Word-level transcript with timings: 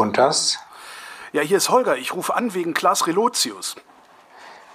Puntas? 0.00 0.58
Ja, 1.34 1.42
hier 1.42 1.58
ist 1.58 1.68
Holger. 1.68 1.98
Ich 1.98 2.14
rufe 2.14 2.34
an 2.34 2.54
wegen 2.54 2.72
Klaas 2.72 3.06
Relotius. 3.06 3.76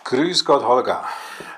Grüß 0.03 0.45
Gott, 0.45 0.63
Holger. 0.63 1.03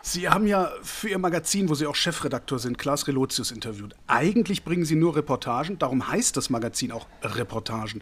Sie 0.02 0.30
haben 0.30 0.48
ja 0.48 0.72
für 0.84 1.10
Ihr 1.10 1.18
Magazin, 1.18 1.68
wo 1.68 1.76
Sie 1.76 1.86
auch 1.86 1.96
Chefredakteur 1.96 2.60
sind, 2.60 2.78
Klaas 2.78 3.08
Relotius 3.08 3.52
interviewt. 3.52 3.94
Eigentlich 4.08 4.64
bringen 4.64 4.86
Sie 4.86 4.96
nur 4.96 5.18
Reportagen, 5.18 5.78
darum 5.78 6.08
heißt 6.08 6.38
das 6.38 6.50
Magazin 6.50 6.94
auch 6.94 7.08
Reportagen. 7.22 8.02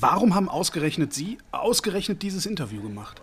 Warum 0.00 0.34
haben 0.34 0.48
ausgerechnet 0.48 1.14
Sie 1.14 1.38
ausgerechnet 1.52 2.22
dieses 2.22 2.44
Interview 2.44 2.82
gemacht? 2.82 3.22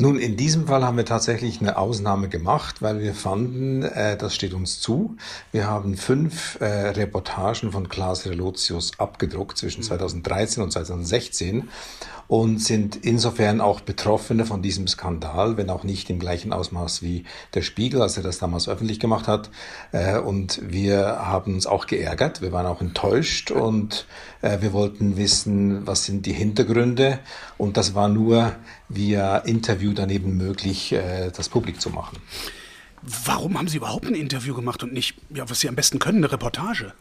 Nun, 0.00 0.16
in 0.16 0.36
diesem 0.36 0.68
Fall 0.68 0.84
haben 0.84 0.96
wir 0.96 1.04
tatsächlich 1.04 1.60
eine 1.60 1.76
Ausnahme 1.76 2.28
gemacht, 2.28 2.82
weil 2.82 3.00
wir 3.00 3.14
fanden, 3.14 3.82
äh, 3.82 4.16
das 4.16 4.32
steht 4.32 4.54
uns 4.54 4.80
zu. 4.80 5.16
Wir 5.50 5.66
haben 5.66 5.96
fünf 5.96 6.56
äh, 6.60 6.90
Reportagen 6.90 7.72
von 7.72 7.88
Klaas 7.88 8.24
Relotius 8.24 8.92
abgedruckt 9.00 9.58
zwischen 9.58 9.82
2013 9.82 10.62
und 10.62 10.70
2016 10.70 11.68
und 12.28 12.62
sind 12.62 12.94
insofern 12.94 13.60
auch 13.60 13.80
Betroffene 13.80 14.44
von 14.44 14.60
diesem 14.62 14.86
Skandal, 14.86 15.56
wenn 15.56 15.70
auch 15.70 15.82
nicht 15.82 16.10
im 16.10 16.18
gleichen 16.18 16.52
Ausmaß 16.52 17.02
wie 17.02 17.24
der 17.54 17.62
Spiegel, 17.62 18.02
als 18.02 18.18
er 18.18 18.22
das 18.22 18.38
damals 18.38 18.68
öffentlich 18.68 19.00
gemacht 19.00 19.26
hat. 19.26 19.50
Äh, 19.92 20.18
und 20.18 20.60
wir 20.62 21.18
haben 21.26 21.54
uns 21.54 21.66
auch 21.66 21.86
geärgert, 21.86 22.42
wir 22.42 22.52
waren 22.52 22.66
auch 22.66 22.82
enttäuscht 22.82 23.50
und 23.50 24.06
äh, 24.42 24.60
wir 24.60 24.74
wollten 24.74 25.16
wissen, 25.16 25.86
was 25.86 26.04
sind 26.04 26.26
die 26.26 26.34
Hintergründe. 26.34 27.18
Und 27.56 27.78
das 27.78 27.94
war 27.94 28.08
nur 28.08 28.52
via 28.90 29.38
Interview 29.38 29.87
daneben 29.94 30.36
möglich, 30.36 30.92
äh, 30.92 31.30
das 31.34 31.48
publik 31.48 31.80
zu 31.80 31.90
machen. 31.90 32.18
Warum 33.02 33.56
haben 33.58 33.68
Sie 33.68 33.76
überhaupt 33.76 34.06
ein 34.06 34.14
Interview 34.14 34.54
gemacht 34.54 34.82
und 34.82 34.92
nicht, 34.92 35.16
ja, 35.30 35.48
was 35.48 35.60
Sie 35.60 35.68
am 35.68 35.76
besten 35.76 35.98
können, 35.98 36.18
eine 36.18 36.32
Reportage? 36.32 36.92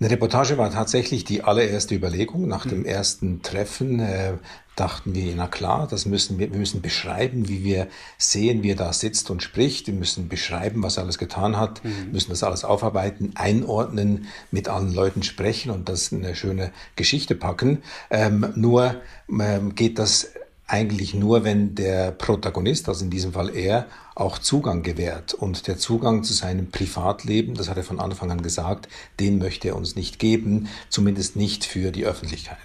Eine 0.00 0.10
Reportage 0.10 0.56
war 0.58 0.70
tatsächlich 0.70 1.24
die 1.24 1.42
allererste 1.42 1.94
Überlegung. 1.94 2.46
Nach 2.46 2.64
dem 2.64 2.84
ersten 2.84 3.42
Treffen 3.42 3.98
äh, 3.98 4.34
dachten 4.76 5.12
wir, 5.12 5.34
na 5.34 5.48
klar, 5.48 5.88
das 5.90 6.06
müssen 6.06 6.38
wir, 6.38 6.52
wir 6.52 6.58
müssen 6.58 6.80
beschreiben, 6.80 7.48
wie 7.48 7.64
wir 7.64 7.88
sehen, 8.16 8.62
wie 8.62 8.70
er 8.70 8.76
da 8.76 8.92
sitzt 8.92 9.28
und 9.28 9.42
spricht. 9.42 9.88
Wir 9.88 9.94
müssen 9.94 10.28
beschreiben, 10.28 10.84
was 10.84 10.98
er 10.98 11.02
alles 11.02 11.18
getan 11.18 11.56
hat, 11.56 11.82
mhm. 11.82 12.12
müssen 12.12 12.30
das 12.30 12.44
alles 12.44 12.64
aufarbeiten, 12.64 13.32
einordnen, 13.34 14.28
mit 14.52 14.68
allen 14.68 14.94
Leuten 14.94 15.24
sprechen 15.24 15.72
und 15.72 15.88
das 15.88 16.12
in 16.12 16.24
eine 16.24 16.36
schöne 16.36 16.70
Geschichte 16.94 17.34
packen. 17.34 17.82
Ähm, 18.10 18.52
nur 18.54 18.94
ähm, 19.28 19.74
geht 19.74 19.98
das 19.98 20.28
eigentlich 20.68 21.14
nur, 21.14 21.44
wenn 21.44 21.74
der 21.74 22.12
Protagonist, 22.12 22.88
also 22.88 23.04
in 23.04 23.10
diesem 23.10 23.32
Fall 23.32 23.54
er, 23.54 23.86
auch 24.14 24.38
Zugang 24.38 24.82
gewährt. 24.82 25.32
Und 25.32 25.66
der 25.66 25.78
Zugang 25.78 26.22
zu 26.22 26.34
seinem 26.34 26.70
Privatleben, 26.70 27.54
das 27.54 27.68
hat 27.68 27.78
er 27.78 27.84
von 27.84 27.98
Anfang 27.98 28.30
an 28.30 28.42
gesagt, 28.42 28.88
den 29.18 29.38
möchte 29.38 29.68
er 29.68 29.76
uns 29.76 29.96
nicht 29.96 30.18
geben, 30.18 30.68
zumindest 30.90 31.36
nicht 31.36 31.64
für 31.64 31.90
die 31.90 32.04
Öffentlichkeit. 32.04 32.58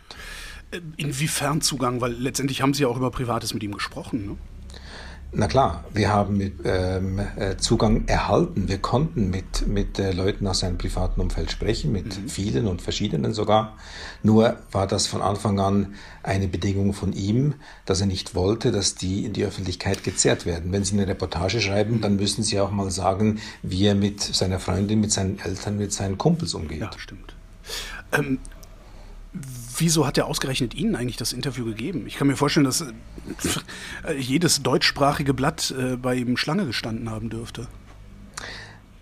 Inwiefern 0.97 1.61
Zugang? 1.61 2.01
Weil 2.01 2.13
letztendlich 2.13 2.61
haben 2.61 2.73
Sie 2.73 2.83
ja 2.83 2.89
auch 2.89 2.97
über 2.97 3.11
Privates 3.11 3.53
mit 3.53 3.63
ihm 3.63 3.73
gesprochen. 3.73 4.25
Ne? 4.25 4.37
Na 5.35 5.47
klar, 5.47 5.83
wir 5.91 6.13
haben 6.13 6.37
mit, 6.37 6.59
ähm, 6.63 7.19
äh, 7.37 7.57
Zugang 7.57 8.07
erhalten. 8.07 8.67
Wir 8.67 8.77
konnten 8.77 9.31
mit, 9.31 9.67
mit 9.67 9.97
äh, 9.97 10.11
Leuten 10.11 10.45
aus 10.45 10.59
seinem 10.59 10.77
privaten 10.77 11.19
Umfeld 11.21 11.49
sprechen, 11.49 11.91
mit 11.91 12.05
mhm. 12.05 12.29
vielen 12.29 12.67
und 12.67 12.83
verschiedenen 12.83 13.33
sogar. 13.33 13.75
Nur 14.21 14.57
war 14.71 14.85
das 14.85 15.07
von 15.07 15.23
Anfang 15.23 15.59
an 15.59 15.95
eine 16.21 16.47
Bedingung 16.47 16.93
von 16.93 17.13
ihm, 17.13 17.55
dass 17.85 17.99
er 17.99 18.05
nicht 18.05 18.35
wollte, 18.35 18.71
dass 18.71 18.93
die 18.93 19.25
in 19.25 19.33
die 19.33 19.43
Öffentlichkeit 19.43 20.03
gezerrt 20.03 20.45
werden. 20.45 20.71
Wenn 20.71 20.83
Sie 20.83 20.93
eine 20.93 21.07
Reportage 21.07 21.61
schreiben, 21.61 21.99
dann 21.99 22.17
müssen 22.17 22.43
Sie 22.43 22.59
auch 22.59 22.69
mal 22.69 22.91
sagen, 22.91 23.39
wie 23.63 23.87
er 23.87 23.95
mit 23.95 24.21
seiner 24.21 24.59
Freundin, 24.59 25.01
mit 25.01 25.11
seinen 25.11 25.39
Eltern, 25.39 25.77
mit 25.77 25.93
seinen 25.93 26.19
Kumpels 26.19 26.53
umgeht. 26.53 26.81
Ja, 26.81 26.91
stimmt. 26.95 27.33
Ähm, 28.11 28.37
wieso 29.77 30.05
hat 30.05 30.17
er 30.17 30.27
ausgerechnet 30.27 30.73
Ihnen 30.73 30.95
eigentlich 30.95 31.17
das 31.17 31.33
Interview 31.33 31.65
gegeben? 31.65 32.05
Ich 32.07 32.15
kann 32.15 32.27
mir 32.27 32.35
vorstellen, 32.35 32.65
dass 32.65 32.81
äh, 32.81 34.13
jedes 34.17 34.63
deutschsprachige 34.63 35.33
Blatt 35.33 35.73
äh, 35.77 35.95
bei 35.95 36.15
ihm 36.15 36.37
Schlange 36.37 36.65
gestanden 36.65 37.09
haben 37.09 37.29
dürfte. 37.29 37.67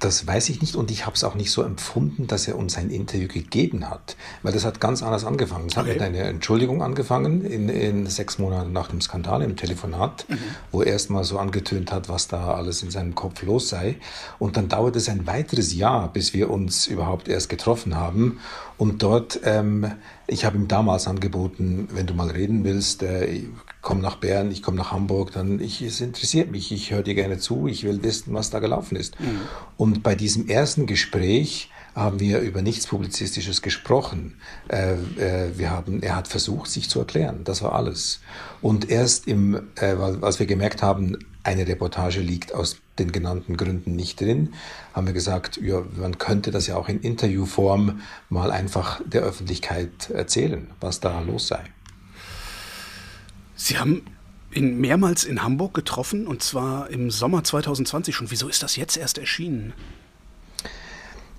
Das 0.01 0.25
weiß 0.25 0.49
ich 0.49 0.61
nicht 0.61 0.75
und 0.75 0.89
ich 0.89 1.05
habe 1.05 1.15
es 1.15 1.23
auch 1.23 1.35
nicht 1.35 1.51
so 1.51 1.61
empfunden, 1.61 2.25
dass 2.25 2.47
er 2.47 2.57
uns 2.57 2.75
ein 2.75 2.89
Interview 2.89 3.27
gegeben 3.27 3.87
hat, 3.87 4.17
weil 4.41 4.51
das 4.51 4.65
hat 4.65 4.81
ganz 4.81 5.03
anders 5.03 5.25
angefangen. 5.25 5.67
Es 5.67 5.77
okay. 5.77 5.91
hat 5.91 5.93
mit 5.93 6.01
einer 6.01 6.25
Entschuldigung 6.25 6.81
angefangen 6.81 7.45
in, 7.45 7.69
in, 7.69 8.07
sechs 8.07 8.39
Monaten 8.39 8.73
nach 8.73 8.87
dem 8.87 8.99
Skandal 8.99 9.43
im 9.43 9.55
Telefonat, 9.55 10.25
mhm. 10.27 10.39
wo 10.71 10.81
er 10.81 10.93
erstmal 10.93 11.23
so 11.23 11.37
angetönt 11.37 11.91
hat, 11.91 12.09
was 12.09 12.27
da 12.27 12.55
alles 12.55 12.81
in 12.81 12.89
seinem 12.89 13.13
Kopf 13.13 13.43
los 13.43 13.69
sei. 13.69 13.97
Und 14.39 14.57
dann 14.57 14.69
dauert 14.69 14.95
es 14.95 15.07
ein 15.07 15.27
weiteres 15.27 15.75
Jahr, 15.75 16.11
bis 16.11 16.33
wir 16.33 16.49
uns 16.49 16.87
überhaupt 16.87 17.27
erst 17.27 17.49
getroffen 17.49 17.95
haben. 17.95 18.39
Und 18.79 19.03
dort, 19.03 19.41
ähm, 19.43 19.91
ich 20.25 20.45
habe 20.45 20.57
ihm 20.57 20.67
damals 20.67 21.07
angeboten, 21.07 21.89
wenn 21.91 22.07
du 22.07 22.15
mal 22.15 22.31
reden 22.31 22.63
willst, 22.63 23.03
äh, 23.03 23.43
komm 23.81 23.99
nach 23.99 24.17
Bern, 24.17 24.51
ich 24.51 24.61
komme 24.61 24.77
nach 24.77 24.91
Hamburg, 24.91 25.31
dann 25.31 25.59
ich, 25.59 25.81
es 25.81 26.01
interessiert 26.01 26.51
mich, 26.51 26.71
ich 26.71 26.91
höre 26.91 27.03
dir 27.03 27.15
gerne 27.15 27.39
zu, 27.39 27.67
ich 27.67 27.83
will 27.83 28.03
wissen, 28.03 28.33
was 28.33 28.49
da 28.49 28.59
gelaufen 28.59 28.95
ist. 28.95 29.19
Mhm. 29.19 29.41
Und 29.77 30.03
bei 30.03 30.15
diesem 30.15 30.47
ersten 30.47 30.85
Gespräch 30.85 31.69
haben 31.95 32.19
wir 32.19 32.39
über 32.39 32.61
nichts 32.61 32.87
Publizistisches 32.87 33.61
gesprochen. 33.61 34.37
Äh, 34.69 34.93
äh, 34.93 35.57
wir 35.57 35.71
haben, 35.71 36.01
er 36.01 36.15
hat 36.15 36.27
versucht, 36.27 36.69
sich 36.69 36.89
zu 36.89 36.99
erklären. 36.99 37.41
Das 37.43 37.61
war 37.61 37.73
alles. 37.73 38.21
Und 38.61 38.89
erst 38.89 39.27
im, 39.27 39.61
äh, 39.75 39.95
als 40.21 40.39
wir 40.39 40.45
gemerkt 40.45 40.83
haben, 40.83 41.17
eine 41.43 41.67
Reportage 41.67 42.21
liegt 42.21 42.53
aus 42.53 42.77
den 42.99 43.11
genannten 43.11 43.57
Gründen 43.57 43.95
nicht 43.95 44.21
drin, 44.21 44.53
haben 44.93 45.07
wir 45.07 45.13
gesagt, 45.13 45.57
ja, 45.57 45.81
man 45.95 46.17
könnte 46.17 46.51
das 46.51 46.67
ja 46.67 46.77
auch 46.77 46.87
in 46.87 47.01
Interviewform 47.01 48.01
mal 48.29 48.51
einfach 48.51 49.01
der 49.05 49.23
Öffentlichkeit 49.23 50.11
erzählen, 50.11 50.67
was 50.79 50.99
da 50.99 51.19
los 51.21 51.47
sei. 51.47 51.63
Sie 53.63 53.77
haben 53.77 54.01
ihn 54.51 54.81
mehrmals 54.81 55.23
in 55.23 55.43
Hamburg 55.43 55.75
getroffen 55.75 56.25
und 56.25 56.41
zwar 56.41 56.89
im 56.89 57.11
Sommer 57.11 57.43
2020 57.43 58.15
schon. 58.15 58.31
Wieso 58.31 58.47
ist 58.47 58.63
das 58.63 58.75
jetzt 58.75 58.97
erst 58.97 59.19
erschienen? 59.19 59.73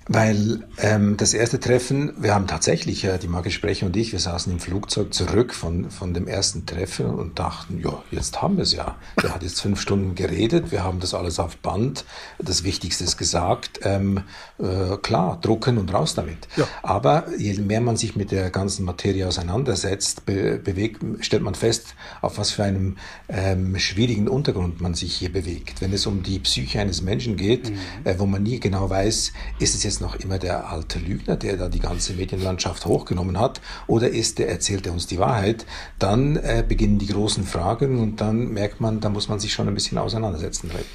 Weil 0.07 0.67
ähm, 0.79 1.15
das 1.15 1.33
erste 1.33 1.59
Treffen, 1.59 2.13
wir 2.17 2.35
haben 2.35 2.47
tatsächlich, 2.47 3.05
äh, 3.05 3.17
die 3.17 3.29
Marke 3.29 3.51
Sprecher 3.51 3.85
und 3.85 3.95
ich, 3.95 4.11
wir 4.11 4.19
saßen 4.19 4.51
im 4.51 4.59
Flugzeug 4.59 5.13
zurück 5.13 5.53
von, 5.53 5.89
von 5.91 6.13
dem 6.13 6.27
ersten 6.27 6.65
Treffen 6.65 7.05
und 7.05 7.39
dachten, 7.39 7.79
ja, 7.79 8.03
jetzt 8.11 8.41
haben 8.41 8.57
wir 8.57 8.63
es 8.63 8.73
ja. 8.73 8.97
Der 9.21 9.33
hat 9.33 9.43
jetzt 9.43 9.61
fünf 9.61 9.79
Stunden 9.79 10.15
geredet, 10.15 10.71
wir 10.71 10.83
haben 10.83 10.99
das 10.99 11.13
alles 11.13 11.39
auf 11.39 11.57
Band, 11.57 12.03
das 12.37 12.63
Wichtigste 12.65 13.05
ist 13.05 13.17
gesagt. 13.17 13.79
Ähm, 13.83 14.21
äh, 14.59 14.97
klar, 14.97 15.39
drucken 15.41 15.77
und 15.77 15.93
raus 15.93 16.15
damit. 16.15 16.49
Ja. 16.57 16.67
Aber 16.81 17.25
je 17.37 17.53
mehr 17.59 17.81
man 17.81 17.95
sich 17.95 18.15
mit 18.15 18.31
der 18.31 18.49
ganzen 18.49 18.85
Materie 18.85 19.27
auseinandersetzt, 19.27 20.25
be 20.25 20.59
bewegt, 20.63 21.01
stellt 21.21 21.43
man 21.43 21.55
fest, 21.55 21.95
auf 22.21 22.37
was 22.37 22.51
für 22.51 22.63
einem 22.63 22.97
ähm, 23.29 23.77
schwierigen 23.79 24.27
Untergrund 24.27 24.81
man 24.81 24.95
sich 24.95 25.15
hier 25.15 25.31
bewegt. 25.31 25.81
Wenn 25.81 25.93
es 25.93 26.05
um 26.05 26.23
die 26.23 26.39
Psyche 26.39 26.79
eines 26.79 27.01
Menschen 27.01 27.37
geht, 27.37 27.69
mhm. 27.69 27.77
äh, 28.03 28.19
wo 28.19 28.25
man 28.25 28.43
nie 28.43 28.59
genau 28.59 28.89
weiß, 28.89 29.31
ist 29.59 29.75
es 29.75 29.83
jetzt 29.83 29.92
jetzt 29.93 30.01
noch 30.01 30.15
immer 30.15 30.39
der 30.39 30.69
alte 30.71 30.97
Lügner, 30.97 31.35
der 31.35 31.57
da 31.57 31.69
die 31.69 31.79
ganze 31.79 32.13
Medienlandschaft 32.13 32.85
hochgenommen 32.85 33.39
hat, 33.39 33.61
oder 33.85 34.09
ist 34.09 34.39
der, 34.39 34.49
erzählt 34.49 34.87
er 34.87 34.93
uns 34.93 35.05
die 35.05 35.19
Wahrheit, 35.19 35.65
dann 35.99 36.35
äh, 36.37 36.63
beginnen 36.67 36.97
die 36.97 37.07
großen 37.07 37.43
Fragen 37.43 37.99
und 37.99 38.19
dann 38.19 38.49
merkt 38.53 38.81
man, 38.81 38.99
da 39.01 39.09
muss 39.09 39.29
man 39.29 39.39
sich 39.39 39.53
schon 39.53 39.67
ein 39.67 39.73
bisschen 39.75 39.99
auseinandersetzen 39.99 40.69
direkt. 40.69 40.89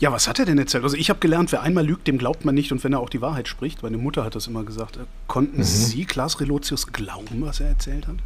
Ja, 0.00 0.12
was 0.12 0.28
hat 0.28 0.38
er 0.38 0.44
denn 0.44 0.58
erzählt? 0.58 0.84
Also 0.84 0.96
ich 0.96 1.08
habe 1.08 1.20
gelernt, 1.20 1.52
wer 1.52 1.62
einmal 1.62 1.86
lügt, 1.86 2.06
dem 2.06 2.18
glaubt 2.18 2.44
man 2.44 2.54
nicht 2.54 2.72
und 2.72 2.84
wenn 2.84 2.92
er 2.92 3.00
auch 3.00 3.08
die 3.08 3.22
Wahrheit 3.22 3.48
spricht, 3.48 3.82
meine 3.82 3.96
Mutter 3.96 4.24
hat 4.24 4.34
das 4.34 4.46
immer 4.46 4.64
gesagt. 4.64 4.98
Konnten 5.26 5.58
mhm. 5.58 5.64
Sie 5.64 6.04
Klaas 6.04 6.40
Relotius 6.40 6.88
glauben, 6.88 7.40
was 7.40 7.60
er 7.60 7.68
erzählt 7.68 8.06
hat? 8.06 8.16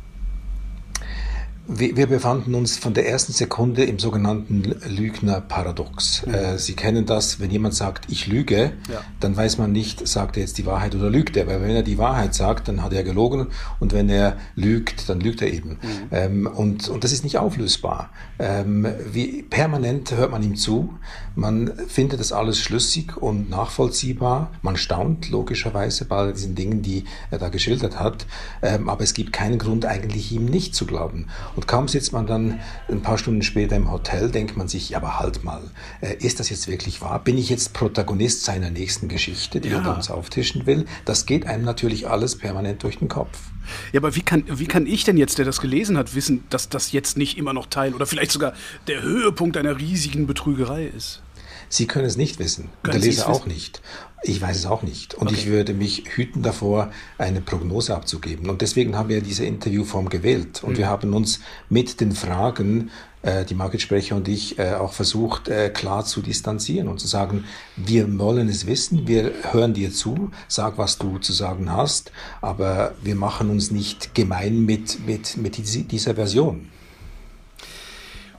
Wir 1.70 2.06
befanden 2.06 2.54
uns 2.54 2.78
von 2.78 2.94
der 2.94 3.06
ersten 3.06 3.34
Sekunde 3.34 3.84
im 3.84 3.98
sogenannten 3.98 4.74
Lügner-Paradox. 4.88 6.24
Mhm. 6.24 6.34
Äh, 6.34 6.58
Sie 6.58 6.72
kennen 6.72 7.04
das, 7.04 7.40
wenn 7.40 7.50
jemand 7.50 7.74
sagt, 7.74 8.06
ich 8.10 8.26
lüge, 8.26 8.72
ja. 8.90 9.02
dann 9.20 9.36
weiß 9.36 9.58
man 9.58 9.70
nicht, 9.70 10.08
sagt 10.08 10.38
er 10.38 10.44
jetzt 10.44 10.56
die 10.56 10.64
Wahrheit 10.64 10.94
oder 10.94 11.10
lügt 11.10 11.36
er. 11.36 11.46
Weil 11.46 11.60
wenn 11.60 11.76
er 11.76 11.82
die 11.82 11.98
Wahrheit 11.98 12.34
sagt, 12.34 12.68
dann 12.68 12.82
hat 12.82 12.94
er 12.94 13.04
gelogen 13.04 13.48
und 13.80 13.92
wenn 13.92 14.08
er 14.08 14.38
lügt, 14.54 15.10
dann 15.10 15.20
lügt 15.20 15.42
er 15.42 15.52
eben. 15.52 15.72
Mhm. 15.72 15.78
Ähm, 16.10 16.46
und, 16.46 16.88
und 16.88 17.04
das 17.04 17.12
ist 17.12 17.22
nicht 17.22 17.36
auflösbar. 17.36 18.08
Ähm, 18.38 18.86
wie, 19.12 19.42
permanent 19.42 20.12
hört 20.12 20.30
man 20.30 20.42
ihm 20.42 20.56
zu, 20.56 20.94
man 21.34 21.72
findet 21.86 22.18
das 22.18 22.32
alles 22.32 22.58
schlüssig 22.58 23.18
und 23.18 23.50
nachvollziehbar, 23.50 24.52
man 24.62 24.78
staunt 24.78 25.28
logischerweise 25.28 26.06
bei 26.06 26.16
all 26.16 26.32
diesen 26.32 26.54
Dingen, 26.54 26.80
die 26.80 27.04
er 27.30 27.38
da 27.38 27.50
geschildert 27.50 28.00
hat, 28.00 28.24
ähm, 28.62 28.88
aber 28.88 29.04
es 29.04 29.12
gibt 29.12 29.34
keinen 29.34 29.58
Grund 29.58 29.84
eigentlich 29.84 30.32
ihm 30.32 30.46
nicht 30.46 30.74
zu 30.74 30.86
glauben. 30.86 31.26
Und 31.58 31.66
kaum 31.66 31.88
sitzt 31.88 32.12
man 32.12 32.24
dann 32.24 32.60
ein 32.88 33.02
paar 33.02 33.18
Stunden 33.18 33.42
später 33.42 33.74
im 33.74 33.90
Hotel, 33.90 34.30
denkt 34.30 34.56
man 34.56 34.68
sich, 34.68 34.90
ja, 34.90 34.98
aber 34.98 35.18
halt 35.18 35.42
mal, 35.42 35.60
äh, 36.00 36.14
ist 36.24 36.38
das 36.38 36.50
jetzt 36.50 36.68
wirklich 36.68 37.00
wahr? 37.00 37.18
Bin 37.18 37.36
ich 37.36 37.48
jetzt 37.48 37.72
Protagonist 37.72 38.44
seiner 38.44 38.70
nächsten 38.70 39.08
Geschichte, 39.08 39.60
die 39.60 39.70
ja. 39.70 39.82
er 39.82 39.96
uns 39.96 40.08
auftischen 40.08 40.66
will? 40.66 40.86
Das 41.04 41.26
geht 41.26 41.48
einem 41.48 41.64
natürlich 41.64 42.08
alles 42.08 42.38
permanent 42.38 42.84
durch 42.84 43.00
den 43.00 43.08
Kopf. 43.08 43.36
Ja, 43.92 43.98
aber 43.98 44.14
wie 44.14 44.22
kann, 44.22 44.44
wie 44.46 44.68
kann 44.68 44.86
ich 44.86 45.02
denn 45.02 45.16
jetzt, 45.16 45.38
der 45.38 45.44
das 45.44 45.60
gelesen 45.60 45.98
hat, 45.98 46.14
wissen, 46.14 46.44
dass 46.48 46.68
das 46.68 46.92
jetzt 46.92 47.16
nicht 47.16 47.36
immer 47.36 47.52
noch 47.52 47.66
Teil 47.66 47.92
oder 47.92 48.06
vielleicht 48.06 48.30
sogar 48.30 48.52
der 48.86 49.02
Höhepunkt 49.02 49.56
einer 49.56 49.80
riesigen 49.80 50.28
Betrügerei 50.28 50.86
ist? 50.86 51.22
Sie 51.68 51.86
können 51.86 52.06
es 52.06 52.16
nicht 52.16 52.38
wissen, 52.38 52.70
können 52.82 53.00
der 53.00 53.08
Leser 53.08 53.28
auch 53.28 53.46
nicht. 53.46 53.82
Ich 54.22 54.40
weiß 54.40 54.56
es 54.56 54.66
auch 54.66 54.82
nicht. 54.82 55.14
Und 55.14 55.28
okay. 55.28 55.36
ich 55.36 55.46
würde 55.46 55.74
mich 55.74 56.04
hüten 56.16 56.42
davor, 56.42 56.90
eine 57.18 57.40
Prognose 57.40 57.94
abzugeben. 57.94 58.50
Und 58.50 58.62
deswegen 58.62 58.96
haben 58.96 59.08
wir 59.08 59.20
diese 59.20 59.44
Interviewform 59.44 60.08
gewählt. 60.08 60.64
Und 60.64 60.72
mhm. 60.72 60.78
wir 60.78 60.88
haben 60.88 61.14
uns 61.14 61.40
mit 61.68 62.00
den 62.00 62.12
Fragen, 62.12 62.90
äh, 63.22 63.44
die 63.44 63.54
Margit 63.54 63.80
Sprecher 63.80 64.16
und 64.16 64.26
ich, 64.26 64.58
äh, 64.58 64.74
auch 64.74 64.92
versucht, 64.92 65.48
äh, 65.48 65.70
klar 65.70 66.04
zu 66.04 66.20
distanzieren 66.20 66.88
und 66.88 66.98
zu 66.98 67.06
sagen, 67.06 67.44
wir 67.76 68.18
wollen 68.18 68.48
es 68.48 68.66
wissen, 68.66 69.06
wir 69.06 69.32
hören 69.52 69.74
dir 69.74 69.92
zu, 69.92 70.30
sag, 70.48 70.78
was 70.78 70.98
du 70.98 71.18
zu 71.18 71.32
sagen 71.32 71.72
hast, 71.72 72.10
aber 72.40 72.94
wir 73.02 73.14
machen 73.14 73.50
uns 73.50 73.70
nicht 73.70 74.14
gemein 74.14 74.64
mit, 74.64 75.06
mit, 75.06 75.36
mit 75.36 75.58
dieser 75.58 76.14
Version. 76.14 76.68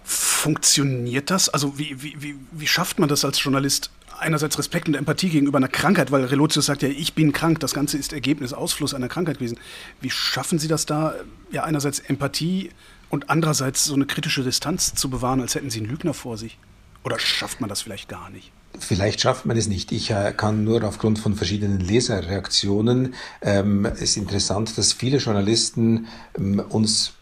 Funktioniert 0.10 1.30
das? 1.30 1.50
Also 1.50 1.78
wie, 1.78 2.02
wie, 2.02 2.16
wie, 2.20 2.36
wie 2.50 2.66
schafft 2.66 2.98
man 2.98 3.08
das 3.08 3.24
als 3.24 3.44
Journalist, 3.44 3.92
einerseits 4.18 4.58
Respekt 4.58 4.88
und 4.88 4.96
Empathie 4.96 5.30
gegenüber 5.30 5.60
einer 5.60 5.68
Krankheit, 5.68 6.12
weil 6.12 6.26
Relotius 6.26 6.66
sagt 6.66 6.82
ja, 6.82 6.90
ich 6.90 7.14
bin 7.14 7.32
krank, 7.32 7.60
das 7.60 7.76
Ganze 7.76 8.00
ist 8.00 8.12
Ergebnis, 8.12 8.52
Ausfluss 8.52 8.96
einer 8.96 9.08
Krankheit 9.08 9.38
gewesen. 9.38 9.60
Wie 10.02 10.10
schaffen 10.10 10.58
Sie 10.58 10.68
das 10.68 10.88
da, 10.88 11.14
ja 11.52 11.64
einerseits 11.64 12.00
Empathie 12.00 12.72
und 13.12 13.30
andererseits 13.30 13.86
so 13.86 13.94
eine 13.94 14.08
kritische 14.08 14.42
Distanz 14.42 14.96
zu 14.96 15.12
bewahren, 15.12 15.42
als 15.42 15.54
hätten 15.54 15.70
Sie 15.70 15.80
einen 15.80 15.90
Lügner 15.90 16.16
vor 16.16 16.40
sich? 16.40 16.58
Oder 17.04 17.20
schafft 17.20 17.62
man 17.62 17.70
das 17.70 17.84
vielleicht 17.84 18.10
gar 18.10 18.32
nicht? 18.32 18.52
Vielleicht 18.80 19.22
schafft 19.22 19.46
man 19.46 19.58
es 19.58 19.68
nicht. 19.68 19.92
Ich 19.92 20.10
äh, 20.10 20.34
kann 20.36 20.64
nur 20.64 20.84
aufgrund 20.84 21.20
von 21.20 21.36
verschiedenen 21.36 21.82
Leserreaktionen, 21.82 23.14
ähm, 23.44 23.86
ist 23.86 24.18
interessant, 24.18 24.76
dass 24.76 24.92
viele 24.92 25.20
Journalisten 25.20 26.08
ähm, 26.36 26.64
uns 26.68 27.14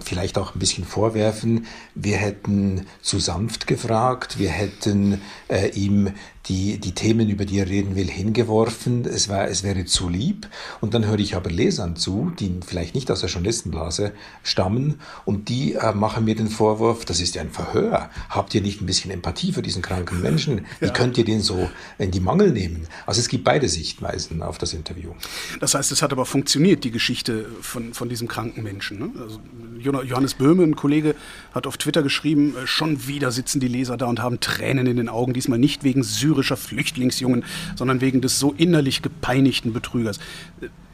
vielleicht 0.00 0.38
auch 0.38 0.54
ein 0.54 0.58
bisschen 0.58 0.84
vorwerfen, 0.84 1.66
wir 1.94 2.16
hätten 2.16 2.86
zu 3.02 3.18
sanft 3.18 3.66
gefragt, 3.66 4.38
wir 4.38 4.50
hätten 4.50 5.20
äh, 5.48 5.68
ihm 5.70 6.12
die, 6.46 6.78
die 6.78 6.92
Themen, 6.92 7.28
über 7.28 7.44
die 7.46 7.58
er 7.58 7.68
reden 7.68 7.96
will, 7.96 8.08
hingeworfen. 8.08 9.04
Es, 9.06 9.28
war, 9.28 9.48
es 9.48 9.62
wäre 9.62 9.84
zu 9.86 10.08
lieb. 10.08 10.48
Und 10.80 10.92
dann 10.94 11.06
höre 11.06 11.18
ich 11.18 11.36
aber 11.36 11.50
Lesern 11.50 11.96
zu, 11.96 12.32
die 12.38 12.60
vielleicht 12.66 12.94
nicht 12.94 13.10
aus 13.10 13.20
der 13.20 13.30
Journalistenblase 13.30 14.12
stammen 14.42 15.00
und 15.24 15.48
die 15.48 15.74
äh, 15.74 15.94
machen 15.94 16.24
mir 16.24 16.34
den 16.34 16.48
Vorwurf, 16.48 17.04
das 17.04 17.20
ist 17.20 17.34
ja 17.34 17.42
ein 17.42 17.50
Verhör. 17.50 18.10
Habt 18.28 18.54
ihr 18.54 18.60
nicht 18.60 18.82
ein 18.82 18.86
bisschen 18.86 19.10
Empathie 19.10 19.52
für 19.52 19.62
diesen 19.62 19.80
kranken 19.80 20.20
Menschen? 20.20 20.66
Wie 20.80 20.86
ja. 20.86 20.92
könnt 20.92 21.16
ihr 21.16 21.24
den 21.24 21.40
so 21.40 21.70
in 21.98 22.10
die 22.10 22.20
Mangel 22.20 22.52
nehmen? 22.52 22.86
Also 23.06 23.20
es 23.20 23.28
gibt 23.28 23.44
beide 23.44 23.68
Sichtweisen 23.68 24.42
auf 24.42 24.58
das 24.58 24.74
Interview. 24.74 25.12
Das 25.60 25.74
heißt, 25.74 25.92
es 25.92 26.02
hat 26.02 26.12
aber 26.12 26.26
funktioniert, 26.26 26.84
die 26.84 26.90
Geschichte 26.90 27.46
von, 27.62 27.94
von 27.94 28.08
diesem 28.10 28.28
kranken 28.28 28.62
Menschen. 28.62 28.98
Ne? 28.98 29.10
Also 29.18 29.40
Johannes 29.78 30.34
Böhme, 30.34 30.64
ein 30.64 30.76
Kollege, 30.76 31.14
hat 31.54 31.66
auf 31.66 31.78
Twitter 31.78 32.02
geschrieben, 32.02 32.54
äh, 32.56 32.66
schon 32.66 33.06
wieder 33.06 33.32
sitzen 33.32 33.60
die 33.60 33.68
Leser 33.68 33.96
da 33.96 34.06
und 34.06 34.20
haben 34.20 34.40
Tränen 34.40 34.86
in 34.86 34.98
den 34.98 35.08
Augen, 35.08 35.32
diesmal 35.32 35.58
nicht 35.58 35.84
wegen 35.84 36.02
Syrien, 36.02 36.33
syrischer 36.34 36.56
Flüchtlingsjungen, 36.56 37.44
sondern 37.76 38.00
wegen 38.00 38.20
des 38.20 38.38
so 38.38 38.52
innerlich 38.52 39.02
gepeinigten 39.02 39.72
Betrügers. 39.72 40.18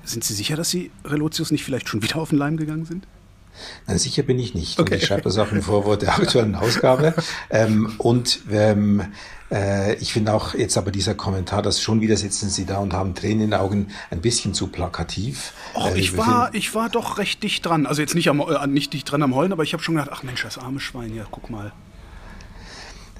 Sind 0.04 0.24
Sie 0.24 0.34
sicher, 0.34 0.56
dass 0.56 0.70
Sie 0.70 0.90
Relotius 1.04 1.50
nicht 1.50 1.64
vielleicht 1.64 1.88
schon 1.88 2.02
wieder 2.02 2.16
auf 2.16 2.30
den 2.30 2.38
Leim 2.38 2.56
gegangen 2.56 2.84
sind? 2.84 3.06
Nein, 3.86 3.98
sicher 3.98 4.22
bin 4.22 4.38
ich 4.38 4.54
nicht. 4.54 4.78
Okay. 4.78 4.94
Und 4.94 5.02
ich 5.02 5.06
schreibe 5.06 5.22
das 5.22 5.36
auch 5.36 5.52
im 5.52 5.60
Vorwort 5.60 6.02
der 6.02 6.14
aktuellen 6.14 6.54
Ausgabe. 6.54 7.14
ähm, 7.50 7.92
und 7.98 8.40
ähm, 8.50 9.02
äh, 9.50 9.94
ich 9.96 10.12
finde 10.12 10.32
auch 10.32 10.54
jetzt 10.54 10.78
aber 10.78 10.90
dieser 10.90 11.14
Kommentar, 11.14 11.60
dass 11.60 11.82
schon 11.82 12.00
wieder 12.00 12.16
sitzen 12.16 12.48
Sie 12.48 12.64
da 12.64 12.78
und 12.78 12.92
haben 12.92 13.14
Tränen 13.14 13.42
in 13.42 13.50
den 13.50 13.54
Augen, 13.54 13.88
ein 14.10 14.20
bisschen 14.20 14.54
zu 14.54 14.68
plakativ. 14.68 15.52
Oh, 15.74 15.88
äh, 15.88 15.98
ich, 15.98 16.16
war, 16.16 16.54
ich 16.54 16.74
war 16.74 16.88
doch 16.88 17.18
recht 17.18 17.42
dicht 17.42 17.66
dran. 17.66 17.86
Also 17.86 18.00
jetzt 18.00 18.14
nicht, 18.14 18.28
am, 18.28 18.40
äh, 18.40 18.66
nicht 18.66 18.92
dicht 18.92 19.10
dran 19.10 19.22
am 19.22 19.34
Heulen, 19.34 19.52
aber 19.52 19.64
ich 19.64 19.72
habe 19.72 19.82
schon 19.82 19.96
gedacht, 19.96 20.10
ach 20.12 20.22
Mensch, 20.22 20.42
das 20.42 20.56
arme 20.56 20.80
Schwein, 20.80 21.14
ja, 21.14 21.24
guck 21.30 21.50
mal. 21.50 21.72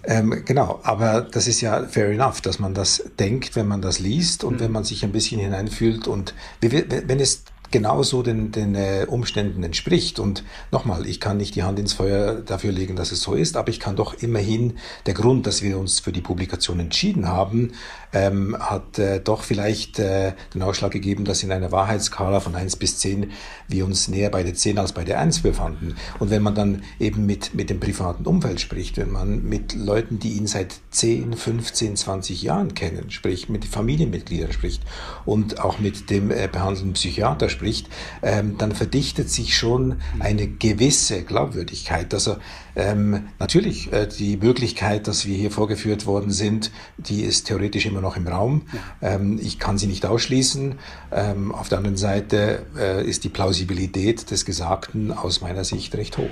Ähm, 0.05 0.45
genau, 0.45 0.81
aber 0.83 1.21
das 1.21 1.47
ist 1.47 1.61
ja 1.61 1.85
fair 1.85 2.11
enough, 2.11 2.41
dass 2.41 2.59
man 2.59 2.75
das 2.75 3.05
denkt, 3.19 3.57
wenn 3.57 3.69
man 3.69 3.83
das 3.83 3.99
liest 3.99 4.45
und 4.45 4.55
mhm. 4.55 4.61
wenn 4.61 4.73
man 4.73 4.85
sich 4.85 5.05
ein 5.05 5.13
bisschen 5.13 5.41
hineinfühlt 5.41 6.09
und 6.09 6.35
wenn 6.61 7.21
es 7.21 7.43
genauso 7.71 8.23
den, 8.23 8.53
den 8.53 8.75
äh, 8.75 9.07
Umständen 9.09 9.63
entspricht. 9.63 10.19
Und 10.19 10.45
nochmal, 10.71 11.07
ich 11.07 11.21
kann 11.21 11.37
nicht 11.37 11.55
die 11.55 11.63
Hand 11.63 11.79
ins 11.79 11.93
Feuer 11.93 12.35
dafür 12.35 12.73
legen, 12.73 12.97
dass 12.97 13.13
es 13.13 13.21
so 13.21 13.35
ist, 13.35 13.57
aber 13.57 13.71
ich 13.71 13.81
kann 13.81 13.97
doch 13.97 14.15
immerhin 14.15 14.75
der 15.07 15.15
Grund, 15.15 15.47
dass 15.47 15.63
wir 15.63 15.79
uns 15.79 16.01
für 16.01 16.13
die 16.13 16.21
Publikation 16.21 16.81
entschieden 16.81 17.29
haben, 17.29 17.73
ähm, 18.13 18.57
hat 18.59 18.99
äh, 18.99 19.21
doch 19.21 19.43
vielleicht 19.43 19.99
äh, 19.99 20.33
den 20.55 20.63
Ausschlag 20.63 20.91
gegeben, 20.91 21.25
dass 21.25 21.43
in 21.43 21.53
einer 21.53 21.71
Wahrheitsskala 21.71 22.41
von 22.41 22.55
eins 22.55 22.77
bis 22.77 22.99
zehn 22.99 23.31
wir 23.69 23.85
uns 23.85 24.09
näher 24.09 24.31
bei 24.31 24.43
der 24.43 24.55
zehn 24.55 24.79
als 24.79 24.93
bei 24.93 25.05
der 25.05 25.21
eins 25.21 25.41
befanden. 25.41 25.95
Und 26.19 26.31
wenn 26.31 26.43
man 26.43 26.55
dann 26.55 26.83
eben 26.99 27.27
mit, 27.27 27.55
mit 27.55 27.71
dem 27.71 27.79
privaten 27.79 28.27
Umfeld 28.27 28.61
spricht, 28.61 28.97
wenn 28.97 29.11
man 29.11 29.45
mit 29.45 29.75
Leuten, 29.75 30.19
die 30.19 30.33
ihn 30.33 30.47
seit 30.47 30.75
10, 30.91 31.35
15, 31.35 31.97
20 31.97 32.43
Jahren 32.43 32.75
kennen, 32.75 33.11
spricht, 33.11 33.49
mit 33.49 33.65
Familienmitgliedern 33.65 34.53
spricht 34.53 34.83
und 35.25 35.61
auch 35.61 35.79
mit 35.79 36.11
dem 36.11 36.31
äh, 36.31 36.49
behandelnden 36.51 36.95
Psychiater 36.95 37.49
spricht, 37.49 37.60
spricht, 37.61 37.89
ähm, 38.23 38.57
dann 38.57 38.73
verdichtet 38.73 39.29
sich 39.29 39.55
schon 39.55 39.97
eine 40.19 40.49
gewisse 40.49 41.23
Glaubwürdigkeit. 41.25 42.13
Also 42.15 42.37
ähm, 42.75 43.29
natürlich 43.39 43.93
äh, 43.93 44.07
die 44.07 44.39
Möglichkeit, 44.39 45.07
dass 45.07 45.27
wir 45.27 45.37
hier 45.37 45.51
vorgeführt 45.51 46.07
worden 46.07 46.31
sind, 46.31 46.71
die 46.97 47.23
ist 47.23 47.47
theoretisch 47.47 47.85
immer 47.85 48.01
noch 48.01 48.17
im 48.17 48.27
Raum. 48.27 48.63
Ähm, 49.03 49.39
ich 49.43 49.59
kann 49.59 49.77
sie 49.77 49.89
nicht 49.89 50.07
ausschließen. 50.07 50.77
Ähm, 51.13 51.55
auf 51.55 51.69
der 51.69 51.79
anderen 51.79 51.99
Seite 51.99 52.65
äh, 52.79 53.07
ist 53.07 53.25
die 53.25 53.29
Plausibilität 53.29 54.31
des 54.31 54.47
Gesagten 54.47 55.13
aus 55.13 55.43
meiner 55.43 55.65
Sicht 55.65 55.95
recht 55.97 56.17
hoch. 56.17 56.31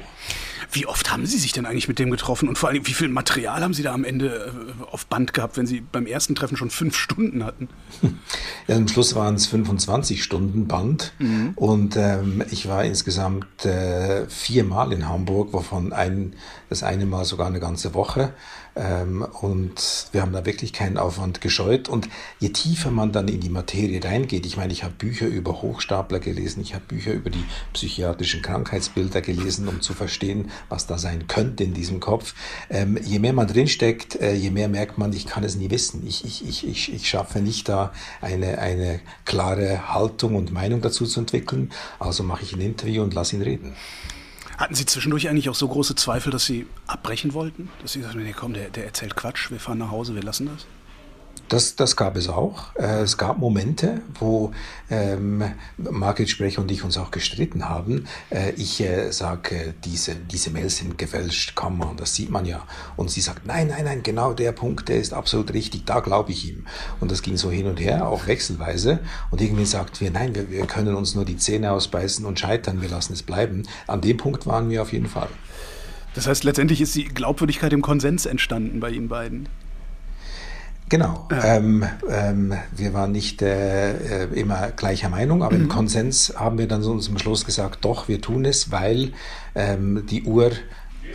Wie 0.71 0.87
oft 0.87 1.11
haben 1.11 1.25
Sie 1.27 1.39
sich 1.39 1.53
denn 1.53 1.67
eigentlich 1.67 1.89
mit 1.89 1.99
dem 1.99 2.11
getroffen 2.11 2.49
und 2.49 2.59
vor 2.59 2.69
allem, 2.69 2.87
wie 2.87 2.93
viel 2.93 3.09
Material 3.09 3.63
haben 3.63 3.75
Sie 3.75 3.83
da 3.83 3.95
am 3.95 4.05
Ende 4.05 4.53
äh, 4.53 4.93
auf 4.93 5.07
Band 5.07 5.33
gehabt, 5.33 5.57
wenn 5.57 5.67
Sie 5.67 5.81
beim 5.81 6.07
ersten 6.07 6.35
Treffen 6.35 6.57
schon 6.57 6.71
fünf 6.71 6.97
Stunden 6.97 7.45
hatten? 7.45 7.69
Ja, 8.67 8.77
am 8.77 8.87
Schluss 8.87 9.15
waren 9.15 9.35
es 9.35 9.47
25 9.47 10.23
Stunden 10.23 10.69
Band 10.69 11.15
mhm. 11.19 11.53
und 11.57 11.97
ähm, 11.97 12.45
ich 12.51 12.69
war 12.69 12.85
insgesamt 12.85 13.65
äh, 13.65 14.29
viermal 14.29 14.93
in 14.93 15.09
Hamburg, 15.09 15.55
wovon 15.55 15.95
ein, 15.95 16.35
das 16.69 16.83
eine 16.83 17.07
Mal 17.07 17.25
sogar 17.25 17.47
eine 17.47 17.61
ganze 17.61 17.95
Woche. 17.95 18.35
Ähm, 18.79 19.27
und 19.41 20.09
wir 20.13 20.23
haben 20.23 20.33
da 20.33 20.47
wirklich 20.47 20.73
keinen 20.73 20.99
Aufwand 20.99 21.41
gescheut. 21.41 21.89
Und 21.89 22.09
je 22.39 22.51
tiefer 22.51 22.91
man 22.91 23.13
dann 23.13 23.29
in 23.29 23.41
die 23.41 23.49
Materie 23.49 24.03
reingeht, 24.03 24.47
ich 24.47 24.57
meine, 24.57 24.73
ich 24.73 24.85
habe 24.85 24.95
Bücher 24.95 25.27
über 25.27 25.61
Hochstapler 25.63 26.21
gelesen, 26.21 26.61
ich 26.61 26.75
habe 26.75 26.85
Bücher 26.87 27.13
über 27.13 27.31
die 27.31 27.45
psychiatrischen 27.73 28.43
Krankheitsbilder 28.43 29.21
gelesen, 29.21 29.69
um 29.69 29.81
zu 29.81 29.95
verstehen, 29.95 30.51
was 30.69 30.87
da 30.87 30.99
sein 30.99 31.27
könnte 31.27 31.65
in 31.65 31.75
diesem 31.75 32.01
Kopf. 32.01 32.35
Ähm, 32.71 32.99
je 33.03 33.19
mehr 33.19 33.33
man 33.33 33.49
drinsteckt, 33.49 34.17
äh, 34.17 34.35
je 34.35 34.51
mehr 34.51 34.69
merkt 34.69 34.99
man, 34.99 35.13
ich 35.13 35.27
kann 35.27 35.43
es 35.45 35.57
nie 35.57 35.71
wissen. 35.71 36.07
Ich, 36.07 36.25
ich, 36.25 36.47
ich, 36.47 36.67
ich, 36.67 36.93
ich 36.95 37.09
schaffe 37.09 37.41
nicht 37.41 37.69
da 37.69 37.93
eine, 38.21 38.59
eine 38.59 39.01
klare 39.25 39.93
Haltung 39.93 40.37
und 40.37 40.53
Meinung 40.53 40.81
dazu 40.81 41.05
zu 41.07 41.21
entwickeln. 41.21 41.71
Also 41.99 42.23
mache 42.23 42.45
ich 42.45 42.55
ein 42.55 42.61
Interview 42.61 43.03
und 43.03 43.15
lasse 43.15 43.37
ihn 43.37 43.43
reden. 43.43 43.75
Hatten 44.59 44.75
Sie 44.75 44.85
zwischendurch 44.85 45.29
eigentlich 45.29 45.49
auch 45.49 45.55
so 45.55 45.69
große 45.69 45.95
Zweifel, 45.95 46.33
dass 46.33 46.45
Sie 46.45 46.67
abbrechen 46.89 47.33
wollten? 47.33 47.71
Dass 47.81 47.93
Sie 47.93 48.03
sagten, 48.03 48.25
nee, 48.25 48.35
komm, 48.37 48.55
der, 48.55 48.71
der 48.71 48.87
erzählt 48.87 49.15
Quatsch, 49.15 49.53
wir 49.53 49.61
fahren 49.61 49.79
nach 49.79 49.93
Hause, 49.93 50.17
wir 50.17 50.23
lassen 50.23 50.47
das? 50.47 50.67
Das, 51.49 51.77
das 51.77 51.97
gab 51.97 52.17
es 52.17 52.29
auch. 52.29 52.75
Äh, 52.77 53.01
es 53.01 53.17
gab 53.17 53.39
Momente, 53.39 54.03
wo 54.19 54.53
ähm, 54.91 55.43
Margit 55.79 56.29
Sprecher 56.29 56.61
und 56.61 56.71
ich 56.71 56.85
uns 56.85 56.99
auch 56.99 57.11
gestritten 57.11 57.69
haben. 57.69 58.07
Äh, 58.29 58.53
ich 58.53 58.81
äh, 58.83 59.11
sage, 59.13 59.75
diese, 59.85 60.15
diese 60.15 60.51
Mails 60.51 60.77
sind 60.77 60.99
gefälscht, 60.99 61.57
kann 61.57 61.79
man, 61.79 61.97
das 61.97 62.15
sieht 62.15 62.29
man 62.29 62.45
ja. 62.45 62.67
Und 62.97 63.11
sie 63.11 63.23
sagt, 63.23 63.47
nein, 63.47 63.69
nein, 63.69 63.85
nein, 63.85 64.03
genau 64.03 64.35
der 64.35 64.53
Punkt, 64.53 64.91
der 64.91 64.97
ist 64.97 65.15
absolut 65.15 65.55
richtig, 65.55 65.87
da 65.87 66.01
glaube 66.01 66.33
ich 66.33 66.51
ihm. 66.51 66.67
Und 67.01 67.11
das 67.11 67.23
ging 67.23 67.39
so 67.39 67.51
hin 67.51 67.67
und 67.67 67.81
her, 67.81 68.07
auch 68.07 68.27
wechselweise. 68.27 69.01
Und 69.31 69.41
irgendwie 69.41 69.65
sagten 69.65 70.01
wir, 70.01 70.11
nein, 70.11 70.35
wir, 70.35 70.51
wir 70.51 70.67
können 70.67 70.95
uns 70.95 71.15
nur 71.15 71.25
die 71.25 71.39
Zähne 71.39 71.73
ausbeißen 71.73 72.27
und 72.27 72.39
scheitern, 72.39 72.83
wir 72.83 72.91
lassen 72.91 73.15
es 73.15 73.23
bleiben. 73.23 73.67
An 73.87 74.03
dem 74.03 74.19
Punkt 74.19 74.47
waren 74.47 74.69
wir 74.69 74.83
auf 74.83 74.93
jeden 74.93 75.09
Fall. 75.09 75.29
Das 76.15 76.27
heißt, 76.27 76.45
letztendlich 76.45 76.83
ist 76.83 76.95
die 76.95 77.05
Glaubwürdigkeit 77.05 77.73
im 77.73 77.81
Konsens 77.81 78.27
entstanden 78.27 78.81
bei 78.81 78.91
Ihnen 78.91 79.09
beiden. 79.09 79.49
Genau. 80.89 81.27
Ja. 81.31 81.57
Ähm, 81.57 81.85
ähm, 82.09 82.55
wir 82.75 82.95
waren 82.95 83.13
nicht 83.13 83.43
äh, 83.43 84.25
äh, 84.25 84.41
immer 84.41 84.71
gleicher 84.71 85.09
Meinung, 85.09 85.43
aber 85.43 85.57
mhm. 85.57 85.65
im 85.65 85.69
Konsens 85.69 86.33
haben 86.37 86.59
wir 86.59 86.67
dann 86.67 86.83
so 86.83 86.97
zum 86.99 87.19
Schluss 87.19 87.45
gesagt, 87.45 87.85
doch, 87.85 88.09
wir 88.09 88.21
tun 88.21 88.45
es, 88.45 88.71
weil 88.71 89.13
ähm, 89.55 90.05
die 90.09 90.23
Uhr 90.23 90.51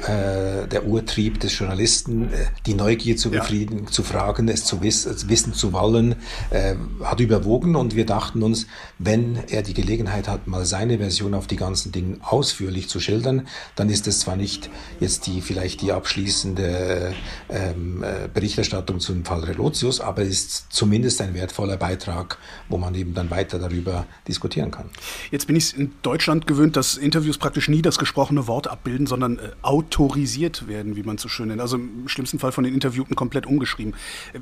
äh, 0.01 0.67
der 0.67 0.85
Urtrieb 0.85 1.39
des 1.39 1.57
Journalisten, 1.57 2.33
äh, 2.33 2.47
die 2.65 2.73
Neugier 2.73 3.15
zu 3.15 3.31
befriedigen, 3.31 3.85
ja. 3.85 3.91
zu 3.91 4.03
fragen, 4.03 4.49
es 4.49 4.65
zu 4.65 4.81
wiss, 4.81 5.07
wissen 5.29 5.53
zu 5.53 5.71
wollen, 5.71 6.15
äh, 6.49 6.75
hat 7.03 7.21
überwogen 7.21 7.75
und 7.75 7.95
wir 7.95 8.05
dachten 8.05 8.43
uns, 8.43 8.67
wenn 8.99 9.39
er 9.49 9.61
die 9.61 9.73
Gelegenheit 9.73 10.27
hat, 10.27 10.47
mal 10.47 10.65
seine 10.65 10.97
Version 10.97 11.33
auf 11.33 11.47
die 11.47 11.55
ganzen 11.55 11.93
Dinge 11.93 12.17
ausführlich 12.21 12.89
zu 12.89 12.99
schildern, 12.99 13.47
dann 13.77 13.89
ist 13.89 14.07
es 14.07 14.19
zwar 14.19 14.35
nicht 14.35 14.69
jetzt 14.99 15.25
die 15.27 15.39
vielleicht 15.39 15.81
die 15.81 15.93
abschließende 15.93 17.13
ähm, 17.49 18.03
äh, 18.03 18.27
Berichterstattung 18.27 18.99
zum 18.99 19.23
Fall 19.23 19.45
Relotius, 19.45 20.01
aber 20.01 20.23
ist 20.23 20.67
zumindest 20.69 21.21
ein 21.21 21.33
wertvoller 21.33 21.77
Beitrag, 21.77 22.37
wo 22.67 22.77
man 22.77 22.93
eben 22.95 23.13
dann 23.13 23.29
weiter 23.29 23.57
darüber 23.57 24.05
diskutieren 24.27 24.71
kann. 24.71 24.89
Jetzt 25.31 25.47
bin 25.47 25.55
ich 25.55 25.77
in 25.77 25.93
Deutschland 26.01 26.45
gewöhnt, 26.45 26.75
dass 26.75 26.97
Interviews 26.97 27.37
praktisch 27.37 27.69
nie 27.69 27.81
das 27.81 27.97
gesprochene 27.97 28.47
Wort 28.47 28.67
abbilden, 28.67 29.07
sondern 29.07 29.39
äh, 29.39 29.51
Auto 29.61 29.92
autorisiert 29.93 30.67
werden, 30.67 30.95
wie 30.95 31.03
man 31.03 31.17
so 31.17 31.29
schön 31.29 31.49
nennt. 31.49 31.61
Also 31.61 31.77
im 31.77 32.07
schlimmsten 32.07 32.39
Fall 32.39 32.51
von 32.51 32.63
den 32.63 32.73
Interviewten 32.73 33.15
komplett 33.15 33.45
umgeschrieben. 33.45 33.93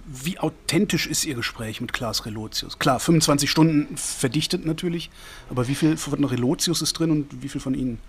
Wie 0.08 0.40
authentisch 0.40 1.08
ist 1.08 1.26
Ihr 1.26 1.36
Gespräch 1.36 1.82
mit 1.82 1.92
Klaas 1.92 2.26
Relotius? 2.26 2.80
Klar, 2.80 3.00
25 3.00 3.50
Stunden 3.52 3.98
verdichtet 3.98 4.66
natürlich, 4.66 5.10
aber 5.50 5.68
wie 5.68 5.76
viel 5.76 5.98
von 5.98 6.24
Relotius 6.24 6.82
ist 6.82 6.94
drin 6.94 7.12
und 7.12 7.44
wie 7.44 7.50
viel 7.50 7.60
von 7.60 7.74
Ihnen? 7.74 8.00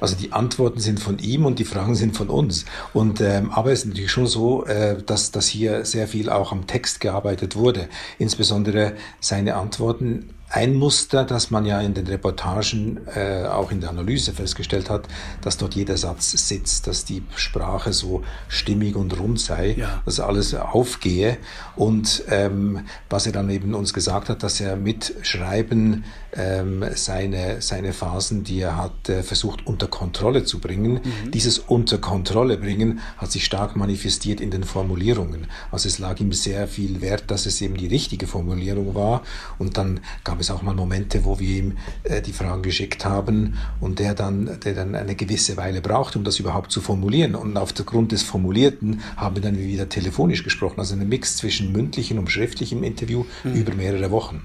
Also 0.00 0.16
die 0.16 0.32
Antworten 0.32 0.80
sind 0.80 1.00
von 1.00 1.18
ihm 1.18 1.46
und 1.46 1.58
die 1.58 1.64
Fragen 1.64 1.94
sind 1.94 2.16
von 2.16 2.28
uns. 2.28 2.64
Und 2.92 3.20
ähm, 3.20 3.50
aber 3.50 3.72
es 3.72 3.80
ist 3.80 3.86
natürlich 3.86 4.10
schon 4.10 4.26
so, 4.26 4.64
äh, 4.66 5.00
dass, 5.02 5.30
dass 5.30 5.46
hier 5.46 5.84
sehr 5.84 6.08
viel 6.08 6.28
auch 6.28 6.52
am 6.52 6.66
Text 6.66 7.00
gearbeitet 7.00 7.56
wurde. 7.56 7.88
Insbesondere 8.18 8.94
seine 9.20 9.54
Antworten 9.54 10.30
ein 10.50 10.74
Muster, 10.74 11.24
das 11.24 11.50
man 11.50 11.64
ja 11.64 11.80
in 11.80 11.94
den 11.94 12.06
Reportagen, 12.08 13.00
äh, 13.14 13.44
auch 13.44 13.70
in 13.70 13.80
der 13.80 13.90
Analyse 13.90 14.32
festgestellt 14.32 14.90
hat, 14.90 15.06
dass 15.42 15.56
dort 15.56 15.74
jeder 15.74 15.96
Satz 15.96 16.32
sitzt, 16.32 16.88
dass 16.88 17.04
die 17.04 17.22
Sprache 17.36 17.92
so 17.92 18.22
stimmig 18.48 18.96
und 18.96 19.18
rund 19.18 19.40
sei, 19.40 19.76
ja. 19.78 20.02
dass 20.04 20.18
alles 20.18 20.54
aufgehe. 20.54 21.38
Und 21.76 22.24
ähm, 22.28 22.80
was 23.08 23.26
er 23.26 23.32
dann 23.32 23.48
eben 23.48 23.74
uns 23.74 23.94
gesagt 23.94 24.28
hat, 24.28 24.42
dass 24.42 24.60
er 24.60 24.76
mit 24.76 25.14
Schreiben 25.22 26.04
ähm, 26.32 26.84
seine, 26.94 27.62
seine 27.62 27.92
Phasen, 27.92 28.44
die 28.44 28.60
er 28.60 28.76
hat, 28.76 29.08
äh, 29.08 29.22
versucht 29.22 29.66
unter 29.66 29.86
Kontrolle 29.86 30.44
zu 30.44 30.58
bringen. 30.58 30.94
Mhm. 30.94 31.30
Dieses 31.32 31.58
unter 31.58 31.98
Kontrolle 31.98 32.56
bringen 32.56 33.00
hat 33.18 33.30
sich 33.32 33.44
stark 33.44 33.76
manifestiert 33.76 34.40
in 34.40 34.50
den 34.50 34.64
Formulierungen. 34.64 35.46
Also 35.70 35.88
es 35.88 35.98
lag 35.98 36.18
ihm 36.20 36.32
sehr 36.32 36.66
viel 36.68 37.00
Wert, 37.00 37.30
dass 37.30 37.46
es 37.46 37.60
eben 37.60 37.76
die 37.76 37.86
richtige 37.86 38.26
Formulierung 38.26 38.94
war. 38.94 39.22
Und 39.58 39.76
dann 39.76 40.00
gab 40.24 40.39
gab 40.40 40.44
es 40.44 40.50
auch 40.50 40.62
mal 40.62 40.74
Momente, 40.74 41.26
wo 41.26 41.38
wir 41.38 41.58
ihm 41.58 41.76
äh, 42.02 42.22
die 42.22 42.32
Fragen 42.32 42.62
geschickt 42.62 43.04
haben 43.04 43.58
und 43.78 43.98
der 43.98 44.14
dann, 44.14 44.58
der 44.64 44.72
dann 44.72 44.94
eine 44.94 45.14
gewisse 45.14 45.58
Weile 45.58 45.82
braucht, 45.82 46.16
um 46.16 46.24
das 46.24 46.38
überhaupt 46.38 46.72
zu 46.72 46.80
formulieren. 46.80 47.34
Und 47.34 47.58
aufgrund 47.58 48.12
des 48.12 48.22
Formulierten 48.22 49.02
haben 49.18 49.36
wir 49.36 49.42
dann 49.42 49.58
wieder 49.58 49.90
telefonisch 49.90 50.42
gesprochen. 50.42 50.78
Also 50.78 50.94
ein 50.94 51.06
Mix 51.06 51.36
zwischen 51.36 51.72
mündlichem 51.72 52.16
und 52.16 52.30
schriftlichem 52.30 52.82
Interview 52.82 53.26
mhm. 53.44 53.52
über 53.52 53.74
mehrere 53.74 54.10
Wochen. 54.10 54.42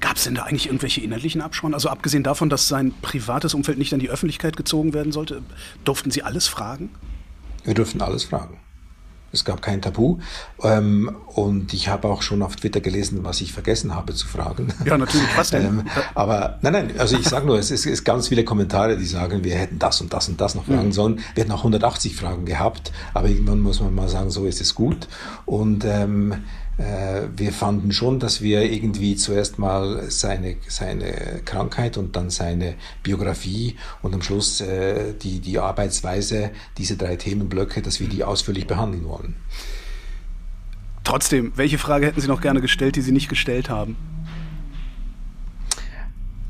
Gab 0.00 0.16
es 0.16 0.24
denn 0.24 0.34
da 0.34 0.42
eigentlich 0.42 0.66
irgendwelche 0.66 1.00
inhaltlichen 1.00 1.40
Absprachen? 1.40 1.74
Also 1.74 1.88
abgesehen 1.88 2.24
davon, 2.24 2.50
dass 2.50 2.66
sein 2.66 2.92
privates 3.00 3.54
Umfeld 3.54 3.78
nicht 3.78 3.94
an 3.94 4.00
die 4.00 4.10
Öffentlichkeit 4.10 4.56
gezogen 4.56 4.92
werden 4.92 5.12
sollte, 5.12 5.42
durften 5.84 6.10
Sie 6.10 6.24
alles 6.24 6.48
fragen? 6.48 6.90
Wir 7.62 7.74
durften 7.74 8.00
alles 8.00 8.24
fragen. 8.24 8.58
Es 9.32 9.44
gab 9.44 9.62
kein 9.62 9.80
Tabu. 9.80 10.18
Ähm, 10.62 11.16
und 11.26 11.72
ich 11.72 11.88
habe 11.88 12.08
auch 12.08 12.22
schon 12.22 12.42
auf 12.42 12.56
Twitter 12.56 12.80
gelesen, 12.80 13.20
was 13.22 13.40
ich 13.40 13.52
vergessen 13.52 13.94
habe 13.94 14.14
zu 14.14 14.26
fragen. 14.26 14.72
Ja, 14.84 14.98
natürlich. 14.98 15.26
Was 15.36 15.50
denn? 15.50 15.64
ähm, 15.66 15.84
aber 16.14 16.58
nein, 16.62 16.72
nein, 16.72 16.94
also 16.98 17.16
ich 17.16 17.26
sage 17.26 17.46
nur, 17.46 17.58
es 17.58 17.70
ist, 17.70 17.86
es 17.86 18.04
ganz 18.04 18.28
viele 18.28 18.44
Kommentare, 18.44 18.96
die 18.96 19.06
sagen, 19.06 19.42
wir 19.44 19.54
hätten 19.54 19.78
das 19.78 20.00
und 20.00 20.12
das 20.12 20.28
und 20.28 20.40
das 20.40 20.54
noch 20.54 20.66
fragen 20.66 20.86
mhm. 20.86 20.92
sollen. 20.92 21.20
Wir 21.34 21.44
hätten 21.44 21.52
auch 21.52 21.58
180 21.58 22.14
Fragen 22.14 22.44
gehabt, 22.44 22.92
aber 23.14 23.28
irgendwann 23.28 23.60
muss 23.60 23.80
man 23.80 23.94
mal 23.94 24.08
sagen, 24.08 24.30
so 24.30 24.46
ist 24.46 24.60
es 24.60 24.74
gut. 24.74 25.08
Und 25.46 25.84
ähm, 25.84 26.32
äh, 26.32 26.36
wir 26.78 27.52
fanden 27.52 27.92
schon, 27.92 28.18
dass 28.18 28.40
wir 28.40 28.62
irgendwie 28.62 29.14
zuerst 29.16 29.58
mal 29.58 30.10
seine, 30.10 30.56
seine 30.68 31.42
Krankheit 31.44 31.98
und 31.98 32.16
dann 32.16 32.30
seine 32.30 32.74
Biografie 33.02 33.76
und 34.00 34.14
am 34.14 34.22
Schluss 34.22 34.60
äh, 34.60 35.14
die, 35.14 35.40
die 35.40 35.58
Arbeitsweise, 35.58 36.50
diese 36.78 36.96
drei 36.96 37.16
Themenblöcke, 37.16 37.82
dass 37.82 38.00
wir 38.00 38.08
die 38.08 38.24
ausführlich 38.24 38.66
behandeln 38.66 39.04
wollen. 39.04 39.36
Trotzdem, 41.04 41.52
welche 41.56 41.78
Frage 41.78 42.06
hätten 42.06 42.20
Sie 42.20 42.28
noch 42.28 42.40
gerne 42.40 42.60
gestellt, 42.60 42.96
die 42.96 43.02
Sie 43.02 43.12
nicht 43.12 43.28
gestellt 43.28 43.68
haben? 43.68 43.96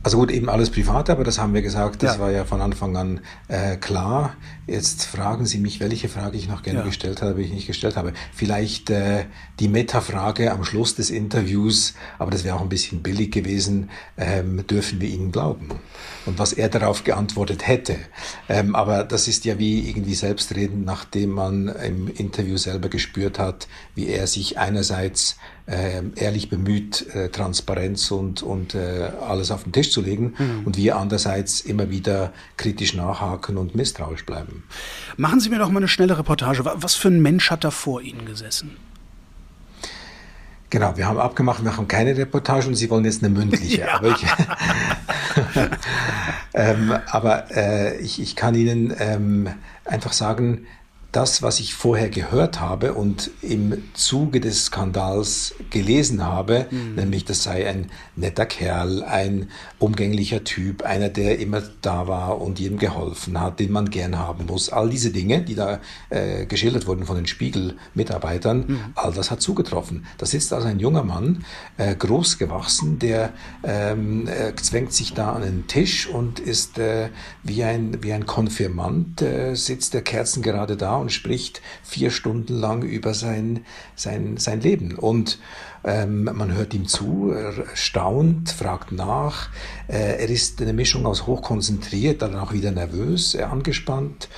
Also 0.04 0.18
gut, 0.18 0.32
eben 0.32 0.48
alles 0.48 0.70
privat, 0.70 1.10
aber 1.10 1.22
das 1.22 1.38
haben 1.38 1.54
wir 1.54 1.62
gesagt, 1.62 2.02
das 2.02 2.16
ja. 2.16 2.20
war 2.20 2.32
ja 2.32 2.44
von 2.44 2.60
Anfang 2.60 2.96
an 2.96 3.20
äh, 3.46 3.76
klar. 3.76 4.34
Jetzt 4.66 5.04
fragen 5.04 5.46
Sie 5.46 5.58
mich, 5.58 5.78
welche 5.78 6.08
Frage 6.08 6.36
ich 6.36 6.48
noch 6.48 6.64
gerne 6.64 6.80
ja. 6.80 6.84
gestellt 6.84 7.22
habe, 7.22 7.40
ich 7.40 7.52
nicht 7.52 7.68
gestellt 7.68 7.96
habe. 7.96 8.12
Vielleicht 8.34 8.90
äh, 8.90 9.26
die 9.60 9.68
Metafrage 9.68 10.50
am 10.50 10.64
Schluss 10.64 10.96
des 10.96 11.10
Interviews, 11.10 11.94
aber 12.18 12.32
das 12.32 12.42
wäre 12.42 12.56
auch 12.56 12.62
ein 12.62 12.68
bisschen 12.68 13.02
billig 13.02 13.30
gewesen, 13.30 13.90
ähm, 14.16 14.66
dürfen 14.66 15.00
wir 15.00 15.08
Ihnen 15.08 15.30
glauben? 15.30 15.68
Und 16.26 16.38
was 16.40 16.52
er 16.52 16.68
darauf 16.68 17.04
geantwortet 17.04 17.68
hätte. 17.68 17.96
Ähm, 18.48 18.74
aber 18.74 19.04
das 19.04 19.28
ist 19.28 19.44
ja 19.44 19.60
wie 19.60 19.88
irgendwie 19.88 20.14
selbstredend, 20.14 20.84
nachdem 20.84 21.30
man 21.30 21.68
im 21.68 22.08
Interview 22.08 22.56
selber 22.56 22.88
gespürt 22.88 23.38
hat, 23.38 23.68
wie 23.94 24.08
er 24.08 24.26
sich 24.26 24.58
einerseits 24.58 25.36
ehrlich 25.66 26.50
bemüht, 26.50 27.06
äh, 27.14 27.28
Transparenz 27.28 28.10
und, 28.10 28.42
und 28.42 28.74
äh, 28.74 29.10
alles 29.26 29.50
auf 29.50 29.62
den 29.62 29.72
Tisch 29.72 29.92
zu 29.92 30.00
legen 30.00 30.34
mhm. 30.36 30.62
und 30.64 30.76
wir 30.76 30.96
andererseits 30.96 31.60
immer 31.60 31.88
wieder 31.88 32.32
kritisch 32.56 32.94
nachhaken 32.94 33.56
und 33.56 33.74
misstrauisch 33.74 34.26
bleiben. 34.26 34.64
Machen 35.16 35.40
Sie 35.40 35.50
mir 35.50 35.58
doch 35.58 35.70
mal 35.70 35.78
eine 35.78 35.88
schnelle 35.88 36.18
Reportage. 36.18 36.64
Was 36.64 36.94
für 36.94 37.08
ein 37.08 37.22
Mensch 37.22 37.50
hat 37.50 37.64
da 37.64 37.70
vor 37.70 38.02
Ihnen 38.02 38.26
gesessen? 38.26 38.76
Genau, 40.72 40.96
wir 40.96 41.06
haben 41.06 41.18
abgemacht, 41.18 41.62
wir 41.62 41.70
machen 41.70 41.86
keine 41.86 42.16
Reportage 42.16 42.66
und 42.66 42.76
Sie 42.76 42.88
wollen 42.88 43.04
jetzt 43.04 43.22
eine 43.22 43.32
mündliche. 43.32 43.82
Ja. 43.82 43.98
Aber, 43.98 44.08
ich, 44.08 44.24
ähm, 46.54 46.94
aber 47.10 47.50
äh, 47.54 47.98
ich, 47.98 48.20
ich 48.20 48.36
kann 48.36 48.54
Ihnen 48.54 48.94
ähm, 48.98 49.50
einfach 49.84 50.14
sagen, 50.14 50.66
das, 51.12 51.42
was 51.42 51.60
ich 51.60 51.74
vorher 51.74 52.08
gehört 52.08 52.58
habe 52.58 52.94
und 52.94 53.30
im 53.42 53.82
Zuge 53.92 54.40
des 54.40 54.66
Skandals 54.66 55.54
gelesen 55.68 56.24
habe, 56.24 56.66
mhm. 56.70 56.94
nämlich 56.94 57.26
das 57.26 57.42
sei 57.42 57.68
ein 57.68 57.90
netter 58.16 58.46
Kerl, 58.46 59.02
ein 59.02 59.50
umgänglicher 59.78 60.42
Typ, 60.42 60.82
einer, 60.82 61.10
der 61.10 61.38
immer 61.38 61.62
da 61.82 62.08
war 62.08 62.40
und 62.40 62.58
jedem 62.58 62.78
geholfen 62.78 63.38
hat, 63.38 63.60
den 63.60 63.72
man 63.72 63.90
gern 63.90 64.18
haben 64.18 64.46
muss. 64.46 64.70
All 64.70 64.88
diese 64.88 65.10
Dinge, 65.10 65.42
die 65.42 65.54
da 65.54 65.80
äh, 66.08 66.46
geschildert 66.46 66.86
wurden 66.86 67.04
von 67.04 67.16
den 67.16 67.26
Spiegel-Mitarbeitern, 67.26 68.64
mhm. 68.66 68.80
all 68.94 69.12
das 69.12 69.30
hat 69.30 69.42
zugetroffen. 69.42 70.06
Da 70.16 70.24
sitzt 70.24 70.54
also 70.54 70.66
ein 70.66 70.78
junger 70.78 71.04
Mann, 71.04 71.44
äh, 71.76 71.94
groß 71.94 72.38
gewachsen, 72.38 72.98
der 72.98 73.34
ähm, 73.64 74.28
äh, 74.28 74.54
zwängt 74.56 74.94
sich 74.94 75.12
da 75.12 75.32
an 75.32 75.42
den 75.42 75.66
Tisch 75.66 76.08
und 76.08 76.40
ist 76.40 76.78
äh, 76.78 77.10
wie, 77.42 77.64
ein, 77.64 78.02
wie 78.02 78.14
ein 78.14 78.24
Konfirmand, 78.24 79.20
äh, 79.20 79.54
sitzt 79.54 79.92
der 79.92 80.00
Kerzen 80.00 80.42
gerade 80.42 80.78
da 80.78 81.01
und 81.02 81.12
spricht 81.12 81.60
vier 81.82 82.10
Stunden 82.10 82.54
lang 82.54 82.82
über 82.82 83.12
sein, 83.12 83.64
sein, 83.94 84.38
sein 84.38 84.60
Leben. 84.60 84.96
Und 84.96 85.38
ähm, 85.84 86.24
man 86.24 86.54
hört 86.54 86.72
ihm 86.74 86.86
zu, 86.86 87.32
er 87.32 87.52
staunt, 87.74 88.50
fragt 88.50 88.92
nach. 88.92 89.50
Äh, 89.88 90.22
er 90.22 90.28
ist 90.28 90.62
eine 90.62 90.72
Mischung 90.72 91.04
aus 91.06 91.26
hochkonzentriert, 91.26 92.22
dann 92.22 92.36
auch 92.36 92.52
wieder 92.52 92.70
nervös, 92.70 93.36
angespannt. 93.36 94.28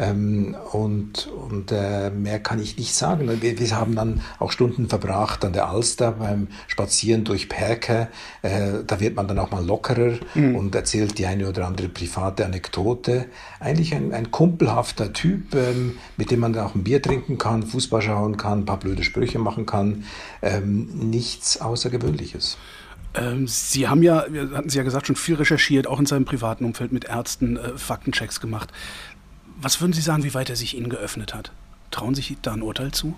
Ähm, 0.00 0.56
und 0.72 1.26
und 1.26 1.72
äh, 1.72 2.08
mehr 2.08 2.40
kann 2.40 2.58
ich 2.58 2.78
nicht 2.78 2.94
sagen. 2.94 3.28
Wir, 3.42 3.58
wir, 3.58 3.76
haben 3.76 3.94
dann 3.94 4.22
auch 4.38 4.50
Stunden 4.50 4.88
verbracht 4.88 5.44
an 5.44 5.52
der 5.52 5.68
Alster 5.68 6.12
beim 6.12 6.48
Spazieren 6.68 7.24
durch 7.24 7.50
Perke. 7.50 8.08
Äh, 8.40 8.82
da 8.86 8.98
wird 8.98 9.14
man 9.14 9.28
dann 9.28 9.38
auch 9.38 9.50
mal 9.50 9.64
lockerer 9.64 10.14
mhm. 10.34 10.56
und 10.56 10.74
erzählt 10.74 11.18
die 11.18 11.26
eine 11.26 11.46
oder 11.48 11.66
andere 11.66 11.90
private 11.90 12.46
Anekdote. 12.46 13.26
Eigentlich 13.58 13.94
ein, 13.94 14.14
ein 14.14 14.30
kumpelhafter 14.30 15.12
Typ, 15.12 15.54
ähm, 15.54 15.98
mit 16.16 16.30
dem 16.30 16.40
man 16.40 16.54
dann 16.54 16.64
auch 16.64 16.74
ein 16.74 16.82
Bier 16.82 17.02
trinken 17.02 17.36
kann, 17.36 17.62
Fußball 17.62 18.00
schauen 18.00 18.38
kann, 18.38 18.60
ein 18.60 18.64
paar 18.64 18.78
blöde 18.78 19.04
Sprüche 19.04 19.38
machen 19.38 19.66
kann. 19.66 20.04
Ähm, 20.40 21.10
nichts 21.10 21.60
Außergewöhnliches. 21.60 22.56
Ähm, 23.12 23.46
Sie 23.48 23.88
haben 23.88 24.02
ja, 24.02 24.24
hatten 24.54 24.68
Sie 24.68 24.78
ja 24.78 24.84
gesagt, 24.84 25.08
schon 25.08 25.16
viel 25.16 25.34
recherchiert, 25.34 25.86
auch 25.86 25.98
in 25.98 26.06
seinem 26.06 26.24
privaten 26.24 26.64
Umfeld 26.64 26.92
mit 26.92 27.06
Ärzten 27.06 27.56
äh, 27.56 27.76
Faktenchecks 27.76 28.40
gemacht. 28.40 28.70
Was 29.62 29.80
würden 29.80 29.92
Sie 29.92 30.00
sagen, 30.00 30.24
wie 30.24 30.34
weit 30.34 30.50
er 30.50 30.56
sich 30.56 30.76
Ihnen 30.76 30.88
geöffnet 30.88 31.34
hat? 31.34 31.52
Trauen 31.90 32.14
Sie 32.14 32.22
sich 32.22 32.36
da 32.40 32.54
ein 32.54 32.62
Urteil 32.62 32.92
zu? 32.92 33.14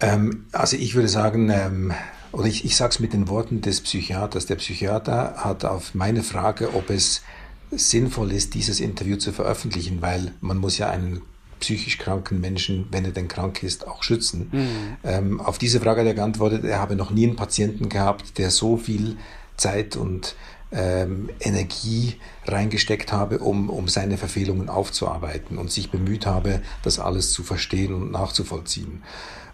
Ähm, 0.00 0.46
also 0.52 0.76
ich 0.76 0.94
würde 0.94 1.08
sagen, 1.08 1.50
ähm, 1.50 1.92
oder 2.32 2.46
ich, 2.46 2.64
ich 2.64 2.76
sage 2.76 2.92
es 2.92 3.00
mit 3.00 3.12
den 3.12 3.28
Worten 3.28 3.60
des 3.60 3.82
Psychiaters. 3.82 4.46
Der 4.46 4.56
Psychiater 4.56 5.34
hat 5.36 5.64
auf 5.64 5.94
meine 5.94 6.22
Frage, 6.22 6.74
ob 6.74 6.88
es 6.90 7.22
sinnvoll 7.70 8.32
ist, 8.32 8.54
dieses 8.54 8.80
Interview 8.80 9.16
zu 9.16 9.32
veröffentlichen, 9.32 10.00
weil 10.00 10.32
man 10.40 10.58
muss 10.58 10.78
ja 10.78 10.90
einen 10.90 11.22
psychisch 11.60 11.98
kranken 11.98 12.40
Menschen, 12.40 12.86
wenn 12.90 13.04
er 13.04 13.12
denn 13.12 13.28
krank 13.28 13.62
ist, 13.62 13.86
auch 13.86 14.02
schützen. 14.02 14.48
Mhm. 14.50 14.96
Ähm, 15.04 15.40
auf 15.40 15.58
diese 15.58 15.80
Frage 15.80 16.00
hat 16.00 16.06
er 16.06 16.14
geantwortet, 16.14 16.64
er 16.64 16.80
habe 16.80 16.96
noch 16.96 17.10
nie 17.10 17.26
einen 17.26 17.36
Patienten 17.36 17.88
gehabt, 17.88 18.38
der 18.38 18.50
so 18.50 18.76
viel 18.76 19.16
Zeit 19.56 19.96
und 19.96 20.34
ähm, 20.72 21.30
Energie 21.40 22.16
reingesteckt 22.46 23.12
habe, 23.12 23.38
um, 23.38 23.70
um 23.70 23.88
seine 23.88 24.16
Verfehlungen 24.18 24.68
aufzuarbeiten 24.68 25.58
und 25.58 25.70
sich 25.70 25.90
bemüht 25.90 26.26
habe, 26.26 26.62
das 26.82 26.98
alles 26.98 27.32
zu 27.32 27.42
verstehen 27.42 27.94
und 27.94 28.10
nachzuvollziehen. 28.10 29.02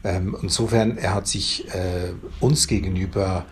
Ähm, 0.04 0.36
insofern, 0.42 0.96
er 0.96 1.14
hat 1.14 1.26
sich 1.26 1.68
äh, 1.74 2.12
uns 2.40 2.68
gegenüber 2.68 3.46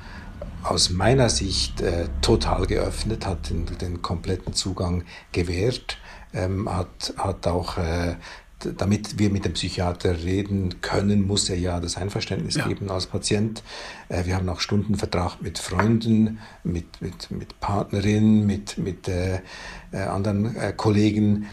aus 0.62 0.90
meiner 0.90 1.28
Sicht 1.28 1.80
äh, 1.80 2.08
total 2.22 2.66
geöffnet, 2.66 3.26
hat 3.26 3.50
den, 3.50 3.66
den 3.66 4.02
kompletten 4.02 4.52
Zugang 4.54 5.04
gewährt, 5.32 5.98
ähm, 6.32 6.68
hat, 6.72 7.14
hat 7.16 7.46
auch 7.46 7.78
äh, 7.78 8.16
damit 8.76 9.18
wir 9.18 9.30
mit 9.30 9.44
dem 9.44 9.52
Psychiater 9.52 10.22
reden 10.22 10.80
können, 10.80 11.26
muss 11.26 11.48
er 11.48 11.58
ja 11.58 11.80
das 11.80 11.96
Einverständnis 11.96 12.56
ja. 12.56 12.66
geben 12.66 12.90
als 12.90 13.06
Patient. 13.06 13.62
Äh, 14.08 14.24
wir 14.26 14.36
haben 14.36 14.48
auch 14.48 14.60
Stundenvertrag 14.60 15.40
mit 15.42 15.58
Freunden, 15.58 16.38
mit, 16.64 17.00
mit, 17.00 17.30
mit 17.30 17.60
Partnerinnen, 17.60 18.46
mit, 18.46 18.78
mit 18.78 19.08
äh, 19.08 19.40
äh, 19.92 19.98
anderen 19.98 20.56
äh, 20.56 20.72
Kollegen. 20.76 21.46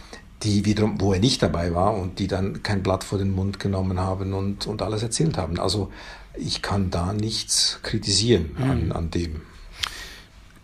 die 0.43 0.65
wiederum, 0.65 0.99
wo 0.99 1.13
er 1.13 1.19
nicht 1.19 1.41
dabei 1.41 1.73
war 1.73 1.95
und 1.95 2.19
die 2.19 2.27
dann 2.27 2.63
kein 2.63 2.83
Blatt 2.83 3.05
vor 3.05 3.17
den 3.17 3.31
Mund 3.31 3.59
genommen 3.59 3.99
haben 3.99 4.33
und, 4.33 4.67
und 4.67 4.81
alles 4.81 5.01
erzählt 5.01 5.37
haben. 5.37 5.57
Also 5.57 5.89
ich 6.35 6.61
kann 6.61 6.89
da 6.89 7.13
nichts 7.13 7.79
kritisieren 7.81 8.51
mhm. 8.57 8.63
an, 8.63 8.91
an 8.91 9.11
dem. 9.11 9.41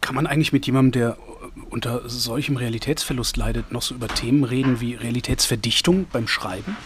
Kann 0.01 0.15
man 0.15 0.27
eigentlich 0.27 0.53
mit 0.53 0.65
jemandem, 0.65 0.91
der 0.91 1.17
unter 1.69 2.07
solchem 2.07 2.57
Realitätsverlust 2.57 3.37
leidet, 3.37 3.71
noch 3.71 3.81
so 3.81 3.95
über 3.95 4.07
Themen 4.07 4.43
reden 4.43 4.79
wie 4.81 4.95
Realitätsverdichtung 4.95 6.07
beim 6.11 6.27
Schreiben? 6.27 6.77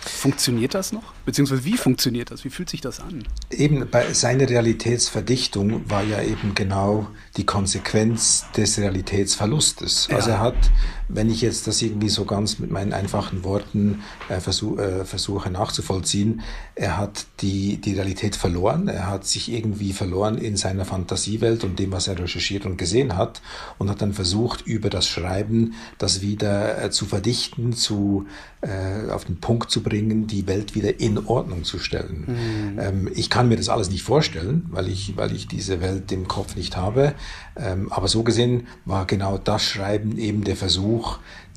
Funktioniert 0.00 0.74
das 0.74 0.92
noch? 0.92 1.12
Beziehungsweise 1.26 1.64
wie 1.64 1.76
funktioniert 1.76 2.30
das? 2.30 2.44
Wie 2.44 2.50
fühlt 2.50 2.70
sich 2.70 2.80
das 2.80 3.00
an? 3.00 3.24
Eben 3.50 3.88
bei 3.90 4.12
seiner 4.14 4.48
Realitätsverdichtung 4.48 5.88
war 5.90 6.02
ja 6.02 6.22
eben 6.22 6.54
genau 6.54 7.06
die 7.36 7.44
Konsequenz 7.44 8.46
des 8.56 8.78
Realitätsverlustes. 8.78 10.08
Ja. 10.10 10.16
Also 10.16 10.30
er 10.30 10.40
hat, 10.40 10.70
wenn 11.12 11.30
ich 11.30 11.40
jetzt 11.40 11.66
das 11.66 11.82
irgendwie 11.82 12.08
so 12.08 12.24
ganz 12.24 12.58
mit 12.58 12.70
meinen 12.70 12.92
einfachen 12.92 13.44
Worten 13.44 14.02
äh, 14.28 14.40
versuch, 14.40 14.78
äh, 14.78 15.04
versuche 15.04 15.50
nachzuvollziehen, 15.50 16.42
er 16.74 16.96
hat 16.96 17.26
die, 17.40 17.78
die 17.78 17.94
Realität 17.94 18.36
verloren. 18.36 18.88
Er 18.88 19.08
hat 19.08 19.26
sich 19.26 19.52
irgendwie 19.52 19.92
verloren 19.92 20.38
in 20.38 20.56
seiner 20.56 20.84
Fantasiewelt 20.84 21.64
und 21.64 21.78
dem, 21.78 21.92
was 21.92 22.08
er 22.08 22.18
recherchiert 22.18 22.66
und 22.66 22.76
gesehen 22.76 23.16
hat 23.16 23.42
und 23.78 23.90
hat 23.90 24.02
dann 24.02 24.12
versucht, 24.12 24.66
über 24.66 24.90
das 24.90 25.06
Schreiben 25.06 25.74
das 25.98 26.20
wieder 26.20 26.82
äh, 26.82 26.90
zu 26.90 27.06
verdichten, 27.06 27.72
zu, 27.72 28.26
äh, 28.60 29.10
auf 29.10 29.24
den 29.24 29.40
Punkt 29.40 29.70
zu 29.70 29.82
bringen, 29.82 30.26
die 30.26 30.46
Welt 30.46 30.74
wieder 30.74 31.00
in 31.00 31.18
Ordnung 31.26 31.64
zu 31.64 31.78
stellen. 31.78 32.24
Mhm. 32.26 32.78
Ähm, 32.78 33.10
ich 33.14 33.30
kann 33.30 33.48
mir 33.48 33.56
das 33.56 33.68
alles 33.68 33.90
nicht 33.90 34.02
vorstellen, 34.02 34.66
weil 34.70 34.88
ich, 34.88 35.16
weil 35.16 35.34
ich 35.34 35.48
diese 35.48 35.80
Welt 35.80 36.10
im 36.12 36.28
Kopf 36.28 36.56
nicht 36.56 36.76
habe. 36.76 37.14
Ähm, 37.56 37.92
aber 37.92 38.08
so 38.08 38.22
gesehen 38.22 38.66
war 38.84 39.06
genau 39.06 39.38
das 39.38 39.62
Schreiben 39.62 40.18
eben 40.18 40.44
der 40.44 40.56
Versuch, 40.56 40.99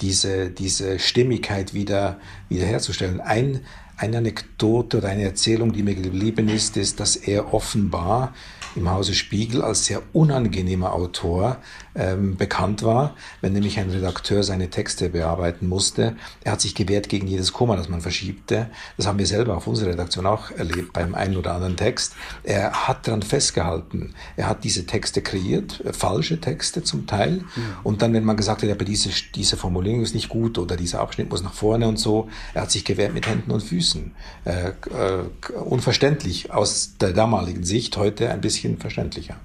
diese, 0.01 0.49
diese 0.49 0.99
Stimmigkeit 0.99 1.73
wieder, 1.73 2.19
wieder 2.49 2.65
herzustellen. 2.65 3.21
Ein, 3.21 3.61
eine 3.97 4.17
Anekdote 4.17 4.97
oder 4.97 5.09
eine 5.09 5.23
Erzählung, 5.23 5.73
die 5.73 5.83
mir 5.83 5.95
geblieben 5.95 6.49
ist, 6.49 6.77
ist, 6.77 6.99
dass 6.99 7.15
er 7.15 7.53
offenbar 7.53 8.33
im 8.75 8.89
Hause 8.89 9.13
Spiegel 9.13 9.61
als 9.61 9.85
sehr 9.85 10.01
unangenehmer 10.13 10.93
Autor 10.93 11.57
ähm, 11.95 12.35
bekannt 12.37 12.83
war, 12.83 13.15
wenn 13.41 13.53
nämlich 13.53 13.79
ein 13.79 13.89
Redakteur 13.89 14.43
seine 14.43 14.69
Texte 14.69 15.09
bearbeiten 15.09 15.67
musste. 15.67 16.15
Er 16.43 16.53
hat 16.53 16.61
sich 16.61 16.75
gewehrt 16.75 17.09
gegen 17.09 17.27
jedes 17.27 17.53
Komma, 17.53 17.75
das 17.75 17.89
man 17.89 18.01
verschiebte. 18.01 18.69
Das 18.97 19.07
haben 19.07 19.19
wir 19.19 19.27
selber 19.27 19.55
auf 19.57 19.67
unserer 19.67 19.91
Redaktion 19.91 20.25
auch 20.25 20.51
erlebt 20.51 20.93
beim 20.93 21.15
einen 21.15 21.37
oder 21.37 21.53
anderen 21.53 21.77
Text. 21.77 22.15
Er 22.43 22.87
hat 22.87 23.07
daran 23.07 23.21
festgehalten. 23.21 24.13
Er 24.35 24.47
hat 24.47 24.63
diese 24.63 24.85
Texte 24.85 25.21
kreiert, 25.21 25.81
äh, 25.85 25.93
falsche 25.93 26.39
Texte 26.41 26.83
zum 26.83 27.07
Teil. 27.07 27.37
Mhm. 27.37 27.45
Und 27.83 28.01
dann, 28.01 28.13
wenn 28.13 28.23
man 28.23 28.37
gesagt 28.37 28.63
hat, 28.63 28.69
aber 28.69 28.85
diese, 28.85 29.09
diese 29.35 29.57
Formulierung 29.57 30.01
ist 30.01 30.15
nicht 30.15 30.29
gut 30.29 30.57
oder 30.57 30.75
dieser 30.75 30.99
Abschnitt 30.99 31.29
muss 31.29 31.43
nach 31.43 31.53
vorne 31.53 31.87
und 31.87 31.97
so, 31.97 32.29
er 32.53 32.63
hat 32.63 32.71
sich 32.71 32.85
gewehrt 32.85 33.13
mit 33.13 33.27
Händen 33.27 33.51
und 33.51 33.61
Füßen. 33.61 34.11
Äh, 34.45 34.69
äh, 34.69 35.53
unverständlich 35.53 36.51
aus 36.51 36.93
der 36.99 37.13
damaligen 37.13 37.63
Sicht, 37.63 37.97
heute 37.97 38.29
ein 38.29 38.41
bisschen 38.41 38.77
verständlicher. 38.77 39.35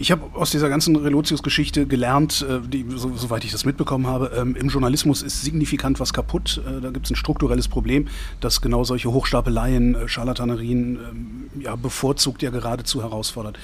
Ich 0.00 0.12
habe 0.12 0.22
aus 0.34 0.52
dieser 0.52 0.68
ganzen 0.68 0.94
Relotius-Geschichte 0.94 1.84
gelernt, 1.84 2.46
äh, 2.48 2.60
die, 2.60 2.86
so, 2.88 3.16
soweit 3.16 3.42
ich 3.44 3.50
das 3.50 3.64
mitbekommen 3.64 4.06
habe, 4.06 4.30
ähm, 4.38 4.54
im 4.54 4.68
Journalismus 4.68 5.22
ist 5.22 5.42
signifikant 5.42 5.98
was 5.98 6.12
kaputt. 6.12 6.62
Äh, 6.64 6.80
da 6.80 6.90
gibt 6.90 7.06
es 7.06 7.10
ein 7.10 7.16
strukturelles 7.16 7.66
Problem, 7.66 8.06
dass 8.38 8.60
genau 8.60 8.84
solche 8.84 9.10
Hochstapeleien, 9.10 9.96
äh, 9.96 10.06
Scharlatanerien 10.06 11.00
ähm, 11.00 11.50
ja, 11.60 11.74
bevorzugt 11.74 12.42
ja 12.42 12.50
geradezu 12.50 13.02
herausfordert. 13.02 13.58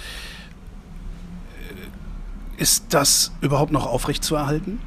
Ist 2.56 2.86
das 2.90 3.30
überhaupt 3.40 3.70
noch 3.70 3.86
aufrechtzuerhalten? 3.86 4.80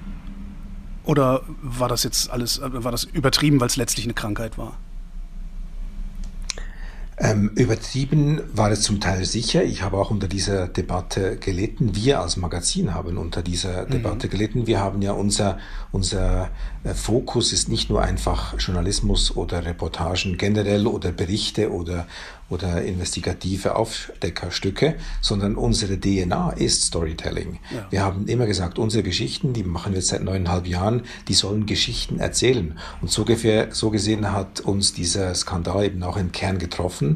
Oder 1.05 1.43
war 1.61 1.87
das 1.87 2.03
jetzt 2.03 2.29
alles, 2.29 2.59
war 2.61 2.91
das 2.91 3.05
übertrieben, 3.05 3.61
weil 3.61 3.67
es 3.67 3.77
letztlich 3.77 4.05
eine 4.05 4.13
Krankheit 4.13 4.57
war? 4.57 4.77
Ähm, 7.19 7.49
übertrieben 7.55 8.41
war 8.53 8.69
es 8.69 8.81
zum 8.81 8.99
Teil 8.99 9.25
sicher. 9.25 9.63
Ich 9.63 9.81
habe 9.81 9.97
auch 9.97 10.11
unter 10.11 10.27
dieser 10.27 10.67
Debatte 10.67 11.37
gelitten. 11.37 11.95
Wir 11.95 12.21
als 12.21 12.37
Magazin 12.37 12.93
haben 12.93 13.17
unter 13.17 13.41
dieser 13.41 13.85
mhm. 13.85 13.91
Debatte 13.91 14.29
gelitten. 14.29 14.67
Wir 14.67 14.79
haben 14.79 15.01
ja 15.01 15.13
unser, 15.13 15.57
unser 15.91 16.51
äh, 16.83 16.93
Fokus 16.93 17.53
ist 17.53 17.69
nicht 17.69 17.89
nur 17.89 18.03
einfach 18.03 18.59
Journalismus 18.59 19.35
oder 19.35 19.65
Reportagen 19.65 20.37
generell 20.37 20.85
oder 20.85 21.11
Berichte 21.11 21.71
oder 21.71 22.05
oder 22.49 22.81
investigative 22.83 23.75
Aufdeckerstücke, 23.75 24.95
sondern 25.21 25.55
unsere 25.55 25.99
DNA 25.99 26.51
ist 26.51 26.83
Storytelling. 26.83 27.59
Ja. 27.73 27.87
Wir 27.89 28.03
haben 28.03 28.27
immer 28.27 28.45
gesagt, 28.45 28.79
unsere 28.79 29.03
Geschichten, 29.03 29.53
die 29.53 29.63
machen 29.63 29.93
wir 29.93 30.01
seit 30.01 30.23
neuneinhalb 30.23 30.65
Jahren, 30.65 31.01
die 31.27 31.33
sollen 31.33 31.65
Geschichten 31.65 32.19
erzählen. 32.19 32.77
Und 33.01 33.11
so, 33.11 33.23
ungefähr, 33.23 33.73
so 33.73 33.89
gesehen 33.89 34.31
hat 34.31 34.61
uns 34.61 34.93
dieser 34.93 35.35
Skandal 35.35 35.85
eben 35.85 36.03
auch 36.03 36.15
im 36.15 36.31
Kern 36.31 36.57
getroffen. 36.57 37.06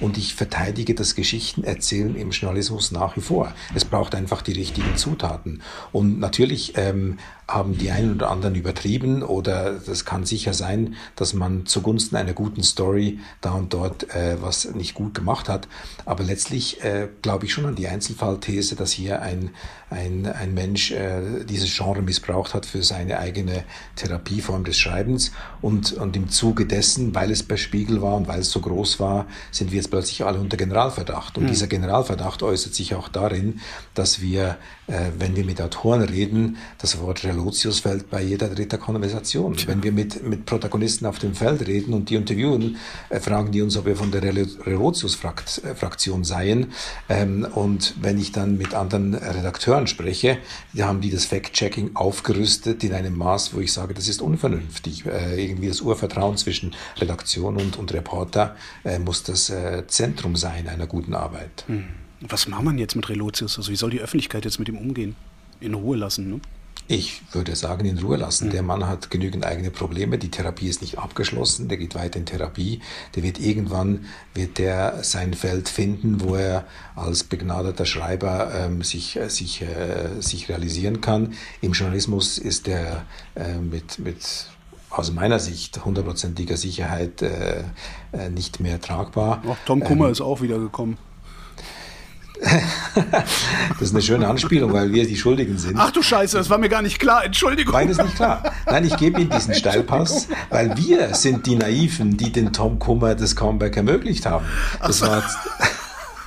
Und 0.00 0.18
ich 0.18 0.34
verteidige 0.34 0.94
das 0.94 1.14
Geschichtenerzählen 1.14 2.14
im 2.16 2.30
Journalismus 2.30 2.92
nach 2.92 3.16
wie 3.16 3.20
vor. 3.20 3.52
Es 3.74 3.84
braucht 3.84 4.14
einfach 4.14 4.42
die 4.42 4.52
richtigen 4.52 4.96
Zutaten. 4.96 5.62
Und 5.92 6.18
natürlich 6.18 6.74
ähm, 6.76 7.18
haben 7.48 7.78
die 7.78 7.90
einen 7.90 8.14
oder 8.14 8.30
anderen 8.30 8.54
übertrieben 8.54 9.22
oder 9.22 9.72
das 9.72 10.04
kann 10.04 10.26
sicher 10.26 10.52
sein, 10.52 10.96
dass 11.16 11.32
man 11.32 11.64
zugunsten 11.64 12.16
einer 12.16 12.34
guten 12.34 12.62
Story 12.62 13.20
da 13.40 13.52
und 13.52 13.72
dort 13.72 14.14
äh, 14.14 14.36
was 14.40 14.74
nicht 14.74 14.92
gut 14.92 15.14
gemacht 15.14 15.48
hat. 15.48 15.66
Aber 16.04 16.24
letztlich 16.24 16.84
äh, 16.84 17.08
glaube 17.22 17.46
ich 17.46 17.54
schon 17.54 17.64
an 17.64 17.74
die 17.74 17.88
Einzelfallthese, 17.88 18.76
dass 18.76 18.92
hier 18.92 19.22
ein, 19.22 19.50
ein, 19.88 20.26
ein 20.26 20.52
Mensch 20.52 20.90
äh, 20.90 21.44
dieses 21.48 21.74
Genre 21.74 22.02
missbraucht 22.02 22.52
hat 22.52 22.66
für 22.66 22.82
seine 22.82 23.18
eigene 23.18 23.64
Therapieform 23.96 24.64
des 24.64 24.78
Schreibens 24.78 25.32
und, 25.62 25.94
und 25.94 26.16
im 26.16 26.28
Zuge 26.28 26.66
dessen, 26.66 27.14
weil 27.14 27.30
es 27.30 27.42
bei 27.42 27.56
Spiegel 27.56 28.02
war 28.02 28.16
und 28.16 28.28
weil 28.28 28.40
es 28.40 28.50
so 28.50 28.60
groß 28.60 29.00
war, 29.00 29.26
sind 29.50 29.70
wir 29.70 29.76
jetzt 29.76 29.90
plötzlich 29.90 30.24
alle 30.24 30.38
unter 30.38 30.56
Generalverdacht. 30.56 31.38
Und 31.38 31.44
mhm. 31.44 31.48
dieser 31.48 31.66
Generalverdacht 31.66 32.42
äußert 32.42 32.74
sich 32.74 32.94
auch 32.94 33.08
darin, 33.08 33.60
dass 33.94 34.20
wir, 34.20 34.58
äh, 34.86 35.10
wenn 35.18 35.36
wir 35.36 35.44
mit 35.44 35.60
Autoren 35.60 36.02
reden, 36.02 36.56
das 36.78 37.00
Wort 37.00 37.24
Relotius 37.24 37.80
fällt 37.80 38.10
bei 38.10 38.22
jeder 38.22 38.48
dritten 38.48 38.80
Konversation. 38.80 39.54
Ja. 39.54 39.68
Wenn 39.68 39.82
wir 39.82 39.92
mit, 39.92 40.22
mit 40.22 40.46
Protagonisten 40.46 41.06
auf 41.06 41.18
dem 41.18 41.34
Feld 41.34 41.66
reden 41.66 41.94
und 41.94 42.10
die 42.10 42.14
interviewen, 42.14 42.76
äh, 43.08 43.20
fragen 43.20 43.52
die 43.52 43.62
uns, 43.62 43.76
ob 43.76 43.86
wir 43.86 43.96
von 43.96 44.10
der 44.10 44.22
Relotius-Fraktion 44.22 46.24
seien. 46.24 46.72
Ähm, 47.08 47.46
und 47.54 47.94
wenn 48.00 48.18
ich 48.18 48.32
dann 48.32 48.56
mit 48.56 48.74
anderen 48.74 49.14
Redakteuren 49.14 49.86
spreche, 49.86 50.38
die 50.72 50.84
haben 50.84 51.00
die 51.00 51.10
das 51.10 51.24
Fact-Checking 51.24 51.92
aufgerüstet 51.94 52.84
in 52.84 52.92
einem 52.92 53.16
Maß, 53.16 53.54
wo 53.54 53.60
ich 53.60 53.72
sage, 53.72 53.94
das 53.94 54.08
ist 54.08 54.22
unvernünftig. 54.22 55.06
Äh, 55.06 55.44
irgendwie 55.44 55.68
das 55.68 55.80
Urvertrauen 55.80 56.36
zwischen 56.36 56.74
Redaktion 56.96 57.56
und, 57.56 57.76
und 57.76 57.92
Reporter 57.92 58.56
äh, 58.84 58.98
muss 58.98 59.22
das 59.28 59.50
äh, 59.50 59.86
Zentrum 59.86 60.36
sein 60.36 60.68
einer 60.68 60.86
guten 60.86 61.14
Arbeit. 61.14 61.64
Hm. 61.66 61.84
Was 62.20 62.48
macht 62.48 62.64
man 62.64 62.78
jetzt 62.78 62.96
mit 62.96 63.08
Relotius? 63.08 63.58
Also 63.58 63.70
wie 63.70 63.76
soll 63.76 63.90
die 63.90 64.00
Öffentlichkeit 64.00 64.44
jetzt 64.44 64.58
mit 64.58 64.68
ihm 64.68 64.78
umgehen? 64.78 65.14
In 65.60 65.74
Ruhe 65.74 65.96
lassen, 65.96 66.30
ne? 66.30 66.40
Ich 66.90 67.20
würde 67.32 67.54
sagen, 67.54 67.84
in 67.84 67.98
Ruhe 67.98 68.16
lassen. 68.16 68.46
Mhm. 68.46 68.52
Der 68.52 68.62
Mann 68.62 68.86
hat 68.86 69.10
genügend 69.10 69.44
eigene 69.44 69.70
Probleme. 69.70 70.16
Die 70.16 70.30
Therapie 70.30 70.68
ist 70.68 70.80
nicht 70.80 70.96
abgeschlossen. 70.96 71.68
Der 71.68 71.76
geht 71.76 71.94
weiter 71.94 72.18
in 72.18 72.24
Therapie. 72.24 72.80
Der 73.14 73.22
wird 73.22 73.38
irgendwann, 73.38 74.06
wird 74.32 74.56
der 74.56 75.04
sein 75.04 75.34
Feld 75.34 75.68
finden, 75.68 76.22
wo 76.22 76.34
er 76.34 76.66
als 76.96 77.24
begnadeter 77.24 77.84
Schreiber 77.84 78.52
ähm, 78.54 78.82
sich, 78.82 79.16
äh, 79.16 79.28
sich, 79.28 79.60
äh, 79.60 80.20
sich 80.20 80.48
realisieren 80.48 81.02
kann. 81.02 81.34
Im 81.60 81.72
Journalismus 81.72 82.38
ist 82.38 82.66
er 82.68 83.04
äh, 83.34 83.58
mit, 83.58 83.98
mit 83.98 84.46
aus 84.90 85.12
meiner 85.12 85.38
Sicht 85.38 85.84
hundertprozentiger 85.84 86.56
Sicherheit 86.56 87.22
äh, 87.22 87.64
äh, 88.12 88.30
nicht 88.30 88.60
mehr 88.60 88.80
tragbar. 88.80 89.42
Ach, 89.48 89.56
Tom 89.66 89.80
Kummer 89.80 90.06
ähm, 90.06 90.12
ist 90.12 90.20
auch 90.20 90.40
wieder 90.40 90.58
gekommen. 90.58 90.98
das 92.44 93.80
ist 93.80 93.92
eine 93.92 94.02
schöne 94.02 94.28
Anspielung, 94.28 94.72
weil 94.72 94.92
wir 94.92 95.04
die 95.06 95.16
Schuldigen 95.16 95.58
sind. 95.58 95.76
Ach 95.76 95.90
du 95.90 96.02
Scheiße, 96.02 96.36
das 96.36 96.48
war 96.48 96.58
mir 96.58 96.68
gar 96.68 96.82
nicht 96.82 97.00
klar. 97.00 97.24
Entschuldigung. 97.24 97.74
Nein, 97.74 97.88
ist 97.88 98.00
nicht 98.00 98.14
klar. 98.14 98.52
Nein, 98.66 98.84
ich 98.84 98.96
gebe 98.96 99.20
Ihnen 99.20 99.30
diesen 99.30 99.54
Steilpass, 99.54 100.28
weil 100.48 100.76
wir 100.76 101.14
sind 101.16 101.46
die 101.46 101.56
Naiven, 101.56 102.16
die 102.16 102.30
den 102.30 102.52
Tom 102.52 102.78
Kummer 102.78 103.16
das 103.16 103.34
Comeback 103.34 103.76
ermöglicht 103.76 104.24
haben. 104.24 104.46
Das 104.80 105.00
war 105.02 105.24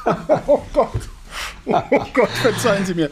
oh 0.47 0.61
Gott. 0.73 1.09
Oh 1.65 2.05
Gott, 2.13 2.29
verzeihen 2.29 2.85
Sie 2.85 2.93
mir. 2.93 3.09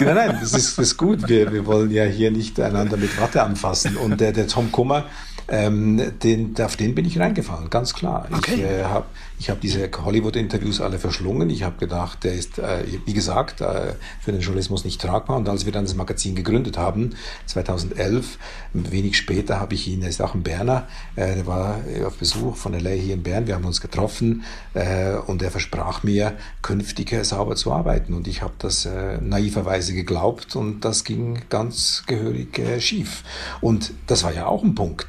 Nein, 0.00 0.14
nein, 0.14 0.38
das 0.40 0.52
ist, 0.52 0.78
das 0.78 0.86
ist 0.86 0.96
gut. 0.96 1.28
Wir, 1.28 1.52
wir 1.52 1.64
wollen 1.66 1.90
ja 1.90 2.04
hier 2.04 2.30
nicht 2.30 2.58
einander 2.60 2.96
mit 2.96 3.20
Watte 3.20 3.42
anfassen. 3.42 3.96
Und 3.96 4.20
der, 4.20 4.32
der 4.32 4.48
Tom 4.48 4.72
Kummer 4.72 5.04
ähm, 5.48 6.18
den, 6.22 6.54
auf 6.60 6.76
den 6.76 6.94
bin 6.94 7.04
ich 7.04 7.18
reingefallen, 7.18 7.68
ganz 7.68 7.92
klar. 7.92 8.26
Okay. 8.32 8.54
Ich 8.54 8.60
äh, 8.60 8.84
habe 8.84 9.06
ich 9.38 9.50
hab 9.50 9.60
diese 9.60 9.90
Hollywood-Interviews 9.90 10.80
alle 10.80 10.98
verschlungen. 10.98 11.50
Ich 11.50 11.64
habe 11.64 11.76
gedacht, 11.78 12.24
der 12.24 12.34
ist, 12.34 12.58
äh, 12.58 12.84
wie 13.04 13.12
gesagt, 13.12 13.60
äh, 13.60 13.94
für 14.20 14.32
den 14.32 14.40
Journalismus 14.40 14.84
nicht 14.84 15.00
tragbar. 15.00 15.36
Und 15.36 15.48
als 15.48 15.66
wir 15.66 15.72
dann 15.72 15.84
das 15.84 15.94
Magazin 15.94 16.34
gegründet 16.34 16.78
haben, 16.78 17.10
2011, 17.46 18.38
wenig 18.72 19.16
später 19.16 19.60
habe 19.60 19.74
ich 19.74 19.88
ihn, 19.88 20.02
er 20.02 20.08
ist 20.08 20.22
auch 20.22 20.34
ein 20.34 20.42
Berner, 20.42 20.86
äh, 21.16 21.34
der 21.34 21.46
war 21.46 21.80
auf 22.06 22.16
Besuch 22.16 22.56
von 22.56 22.74
LA 22.74 22.90
hier 22.90 23.14
in 23.14 23.22
Bern. 23.22 23.46
Wir 23.46 23.56
haben 23.56 23.64
uns 23.64 23.80
getroffen 23.80 24.44
äh, 24.74 25.14
und 25.14 25.42
er 25.42 25.50
versprach 25.50 26.02
mir, 26.02 26.34
künftig 26.62 27.14
sauber 27.24 27.56
zu 27.56 27.72
arbeiten. 27.72 28.14
Und 28.14 28.28
ich 28.28 28.42
habe 28.42 28.54
das 28.58 28.86
äh, 28.86 29.18
naiverweise 29.20 29.94
geglaubt 29.94 30.56
und 30.56 30.84
das 30.84 31.04
ging 31.04 31.42
ganz 31.48 32.04
gehörig 32.06 32.58
äh, 32.58 32.80
schief. 32.80 33.24
Und 33.60 33.92
das 34.06 34.22
war 34.22 34.32
ja 34.32 34.46
auch 34.46 34.62
ein 34.62 34.74
Punkt. 34.74 35.06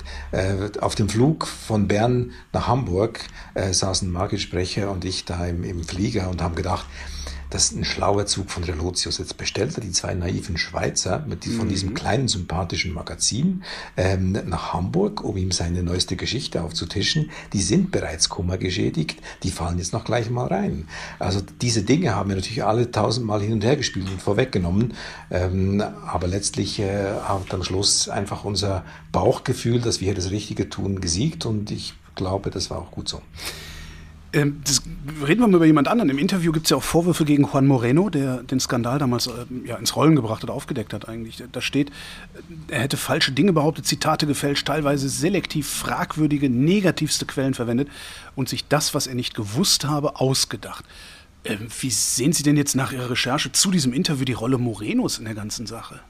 Auf 0.82 0.96
dem 0.96 1.10
Flug 1.10 1.48
von 1.48 1.88
Bern 1.88 2.32
nach 2.52 2.68
Hamburg 2.68 3.20
saßen 3.72 4.12
Margit 4.16 4.42
Sprecher 4.42 4.90
und 4.90 5.06
ich 5.06 5.26
da 5.26 5.46
im, 5.46 5.64
im 5.64 5.84
Flieger 5.84 6.30
und 6.30 6.42
haben 6.42 6.56
gedacht, 6.56 6.86
das 7.50 7.66
ist 7.66 7.78
ein 7.78 7.86
schlauer 7.86 8.26
Zug 8.26 8.50
von 8.50 8.64
Relotius. 8.64 9.18
Jetzt 9.18 9.38
bestellt 9.38 9.78
er 9.78 9.82
die 9.82 9.92
zwei 9.92 10.14
naiven 10.14 10.58
Schweizer 10.58 11.24
mit 11.28 11.46
die, 11.46 11.52
von 11.52 11.70
diesem 11.70 11.90
mhm. 11.90 11.94
kleinen 11.94 12.28
sympathischen 12.28 12.94
Magazin 12.94 13.64
ähm, 13.98 14.32
nach 14.32 14.74
Hamburg, 14.74 15.24
um 15.24 15.38
ihm 15.38 15.52
seine 15.52 15.84
neueste 15.84 16.16
Geschichte 16.16 16.64
aufzutischen. 16.64 17.32
Die 17.54 17.62
sind 17.62 17.92
bereits 17.92 18.30
kummergeschädigt, 18.30 19.22
die 19.44 19.52
fallen 19.52 19.78
jetzt 19.78 19.94
noch 19.94 20.04
gleich 20.04 20.30
mal 20.30 20.48
rein. 20.48 20.88
Also 21.20 21.42
diese 21.62 21.84
Dinge 21.84 22.16
haben 22.16 22.30
wir 22.30 22.36
natürlich 22.36 22.64
alle 22.64 22.92
tausendmal 22.92 23.42
hin 23.42 23.54
und 23.54 23.64
her 23.64 23.78
gespielt 23.78 24.10
und 24.10 24.22
vorweggenommen. 24.22 24.94
Ähm, 25.30 25.82
aber 26.08 26.28
letztlich 26.28 26.80
äh, 26.80 27.14
hat 27.24 27.54
am 27.54 27.64
Schluss 27.64 28.10
einfach 28.10 28.44
unser 28.44 28.84
Bauchgefühl, 29.12 29.80
dass 29.80 30.02
wir 30.02 30.08
hier 30.08 30.16
das 30.16 30.32
Richtige 30.32 30.70
tun, 30.70 31.00
gesiegt 31.00 31.46
und 31.46 31.72
ich 31.72 31.94
glaube, 32.16 32.50
das 32.50 32.70
war 32.70 32.80
auch 32.80 32.92
gut 32.92 33.08
so. 33.08 33.22
Ähm, 34.36 34.62
das, 34.66 34.84
reden 35.26 35.40
wir 35.40 35.48
mal 35.48 35.56
über 35.56 35.66
jemand 35.66 35.88
anderen. 35.88 36.10
Im 36.10 36.18
Interview 36.18 36.52
gibt 36.52 36.66
es 36.66 36.70
ja 36.72 36.78
auch 36.78 36.84
Vorwürfe 36.84 37.24
gegen 37.24 37.46
Juan 37.46 37.68
Moreno, 37.68 38.10
der 38.10 38.44
den 38.44 38.60
Skandal 38.60 39.00
damals 39.00 39.28
äh, 39.28 39.32
ja, 39.64 39.78
ins 39.78 39.96
Rollen 39.96 40.16
gebracht 40.16 40.44
hat, 40.44 40.50
aufgedeckt 40.50 40.94
hat 40.94 41.08
eigentlich. 41.08 41.42
Da 41.52 41.62
steht, 41.62 41.90
er 42.68 42.82
hätte 42.82 42.98
falsche 42.98 43.32
Dinge 43.32 43.54
behauptet, 43.54 43.86
Zitate 43.86 44.28
gefälscht, 44.28 44.68
teilweise 44.68 45.08
selektiv 45.08 45.70
fragwürdige, 45.70 46.50
negativste 46.50 47.26
Quellen 47.26 47.54
verwendet 47.54 47.88
und 48.36 48.50
sich 48.50 48.68
das, 48.68 48.94
was 48.94 49.08
er 49.08 49.16
nicht 49.16 49.36
gewusst 49.36 49.86
habe, 49.86 50.20
ausgedacht. 50.20 50.84
Ähm, 51.46 51.68
wie 51.80 51.90
sehen 51.90 52.34
Sie 52.34 52.44
denn 52.44 52.58
jetzt 52.58 52.76
nach 52.76 52.92
Ihrer 52.92 53.10
Recherche 53.10 53.54
zu 53.54 53.72
diesem 53.72 53.94
Interview 53.94 54.26
die 54.26 54.34
Rolle 54.34 54.58
Morenos 54.58 55.18
in 55.18 55.26
der 55.26 55.36
ganzen 55.36 55.66
Sache? 55.66 56.02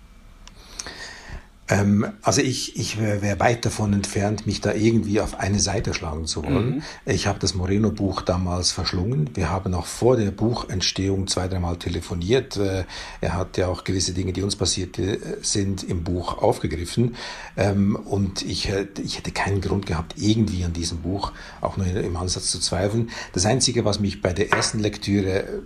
Ähm, 1.67 2.05
also 2.21 2.41
ich, 2.41 2.75
ich 2.77 2.99
wäre 2.99 3.39
weit 3.39 3.65
davon 3.65 3.93
entfernt, 3.93 4.45
mich 4.45 4.61
da 4.61 4.73
irgendwie 4.73 5.19
auf 5.19 5.39
eine 5.39 5.59
Seite 5.59 5.93
schlagen 5.93 6.25
zu 6.25 6.43
wollen. 6.43 6.75
Mhm. 6.75 6.83
Ich 7.05 7.25
habe 7.25 7.39
das 7.39 7.55
Moreno-Buch 7.55 8.21
damals 8.21 8.71
verschlungen. 8.71 9.31
Wir 9.33 9.49
haben 9.49 9.73
auch 9.73 9.87
vor 9.87 10.15
der 10.15 10.29
Buchentstehung 10.29 11.27
zwei, 11.27 11.47
dreimal 11.47 11.77
telefoniert. 11.77 12.57
Äh, 12.57 12.85
er 13.21 13.33
hat 13.33 13.57
ja 13.57 13.67
auch 13.67 13.83
gewisse 13.83 14.13
Dinge, 14.13 14.31
die 14.31 14.43
uns 14.43 14.55
passiert 14.55 14.99
äh, 14.99 15.17
sind, 15.41 15.83
im 15.83 16.03
Buch 16.03 16.37
aufgegriffen. 16.37 17.15
Ähm, 17.57 17.95
und 17.95 18.43
ich, 18.43 18.69
ich 19.03 19.17
hätte 19.17 19.31
keinen 19.31 19.61
Grund 19.61 19.87
gehabt, 19.87 20.15
irgendwie 20.17 20.63
an 20.63 20.73
diesem 20.73 20.99
Buch 20.99 21.31
auch 21.61 21.77
nur 21.77 21.87
im 21.87 22.15
Ansatz 22.15 22.51
zu 22.51 22.59
zweifeln. 22.59 23.09
Das 23.33 23.45
Einzige, 23.45 23.85
was 23.85 23.99
mich 23.99 24.21
bei 24.21 24.33
der 24.33 24.51
ersten 24.51 24.79
Lektüre 24.79 25.63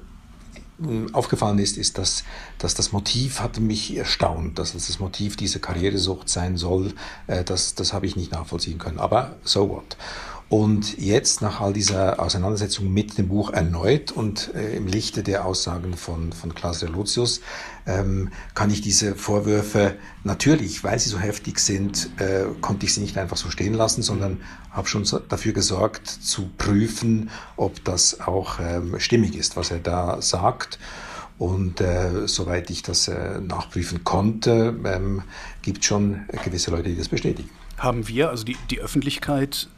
aufgefallen 1.11 1.59
ist, 1.59 1.77
ist, 1.77 1.97
dass, 1.97 2.23
dass 2.57 2.73
das 2.73 2.91
Motiv 2.91 3.41
hatte 3.41 3.61
mich 3.61 3.95
erstaunt, 3.95 4.59
dass 4.59 4.73
das 4.73 4.99
Motiv 4.99 5.35
dieser 5.35 5.59
Karrieresucht 5.59 6.29
sein 6.29 6.57
soll. 6.57 6.93
Äh, 7.27 7.43
das, 7.43 7.75
das 7.75 7.93
habe 7.93 8.05
ich 8.05 8.15
nicht 8.15 8.31
nachvollziehen 8.31 8.77
können. 8.77 8.99
Aber 8.99 9.35
so 9.43 9.69
what. 9.69 9.97
Und 10.49 10.97
jetzt, 10.97 11.43
nach 11.43 11.62
all 11.62 11.73
dieser 11.73 12.19
Auseinandersetzung 12.19 12.91
mit 12.91 13.19
dem 13.19 13.27
Buch 13.27 13.51
erneut 13.51 14.12
und 14.12 14.51
äh, 14.55 14.77
im 14.77 14.88
Lichte 14.88 15.21
der 15.21 15.45
Aussagen 15.45 15.93
von, 15.93 16.33
von 16.33 16.55
Klaus 16.55 16.81
Relotius, 16.81 17.41
ähm, 17.85 18.31
kann 18.55 18.71
ich 18.71 18.81
diese 18.81 19.13
Vorwürfe 19.13 19.95
natürlich, 20.23 20.83
weil 20.83 20.97
sie 20.97 21.09
so 21.09 21.19
heftig 21.19 21.59
sind, 21.59 22.09
äh, 22.19 22.45
konnte 22.62 22.88
ich 22.88 22.95
sie 22.95 23.01
nicht 23.01 23.15
einfach 23.19 23.38
so 23.38 23.51
stehen 23.51 23.75
lassen, 23.75 24.01
sondern 24.01 24.41
habe 24.71 24.88
schon 24.88 25.05
so 25.05 25.19
dafür 25.19 25.53
gesorgt, 25.53 26.07
zu 26.07 26.49
prüfen, 26.57 27.29
ob 27.55 27.83
das 27.83 28.19
auch 28.19 28.59
ähm, 28.59 28.99
stimmig 28.99 29.35
ist, 29.35 29.55
was 29.55 29.69
er 29.69 29.79
da 29.79 30.19
sagt. 30.19 30.79
Und 31.38 31.79
äh, 31.79 32.27
soweit 32.27 32.71
ich 32.71 32.81
das 32.81 33.07
äh, 33.07 33.39
nachprüfen 33.39 34.03
konnte, 34.03 34.75
ähm, 34.83 35.21
gibt 35.62 35.85
schon 35.85 36.21
gewisse 36.43 36.71
Leute, 36.71 36.89
die 36.89 36.97
das 36.97 37.07
bestätigen. 37.07 37.51
Haben 37.77 38.07
wir, 38.07 38.29
also 38.29 38.43
die, 38.43 38.57
die 38.71 38.79
Öffentlichkeit, 38.81 39.69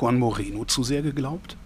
Juan 0.00 0.18
Moreno 0.18 0.64
zu 0.64 0.82
sehr 0.82 1.02
geglaubt? 1.02 1.56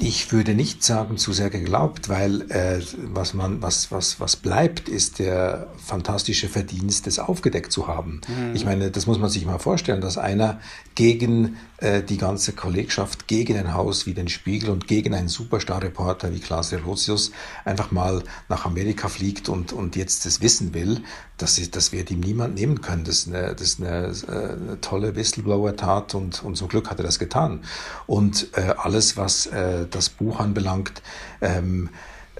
Ich 0.00 0.32
würde 0.32 0.54
nicht 0.54 0.82
sagen 0.82 1.18
zu 1.18 1.32
sehr 1.32 1.50
geglaubt, 1.50 2.08
weil 2.08 2.50
äh, 2.50 2.80
was 3.12 3.32
man 3.32 3.62
was 3.62 3.92
was 3.92 4.18
was 4.18 4.34
bleibt, 4.34 4.88
ist 4.88 5.20
der 5.20 5.68
fantastische 5.76 6.48
Verdienst, 6.48 7.06
es 7.06 7.20
aufgedeckt 7.20 7.70
zu 7.70 7.86
haben. 7.86 8.20
Mhm. 8.26 8.54
Ich 8.56 8.64
meine, 8.64 8.90
das 8.90 9.06
muss 9.06 9.20
man 9.20 9.30
sich 9.30 9.46
mal 9.46 9.58
vorstellen, 9.58 10.00
dass 10.00 10.18
einer 10.18 10.60
gegen 10.96 11.58
äh, 11.78 12.02
die 12.02 12.16
ganze 12.16 12.52
Kollegschaft, 12.52 13.28
gegen 13.28 13.56
ein 13.56 13.72
Haus 13.72 14.06
wie 14.06 14.14
den 14.14 14.28
Spiegel 14.28 14.70
und 14.70 14.88
gegen 14.88 15.14
einen 15.14 15.28
Superstar-Reporter 15.28 16.32
wie 16.32 16.40
Klaas 16.40 16.72
Relotius 16.72 17.30
einfach 17.64 17.92
mal 17.92 18.24
nach 18.48 18.64
Amerika 18.64 19.08
fliegt 19.08 19.48
und 19.48 19.72
und 19.72 19.94
jetzt 19.94 20.26
das 20.26 20.40
wissen 20.40 20.74
will, 20.74 21.02
dass 21.38 21.60
das 21.70 21.92
wird 21.92 22.10
ihm 22.10 22.20
niemand 22.20 22.56
nehmen 22.56 22.80
können. 22.80 23.04
Das 23.04 23.18
ist 23.18 23.28
eine, 23.28 23.54
das 23.54 23.62
ist 23.62 23.80
eine, 23.80 24.12
äh, 24.28 24.52
eine 24.52 24.80
tolle 24.80 25.14
Whistleblower-Tat 25.14 26.14
und 26.16 26.42
und 26.42 26.56
so 26.56 26.66
Glück 26.66 26.90
hat 26.90 26.98
er 26.98 27.04
das 27.04 27.20
getan. 27.20 27.60
Und 28.06 28.48
äh, 28.56 28.74
alles 28.76 29.16
was 29.16 29.46
äh, 29.46 29.83
das 29.84 30.08
Buch 30.08 30.40
anbelangt. 30.40 31.02
Ähm, 31.40 31.90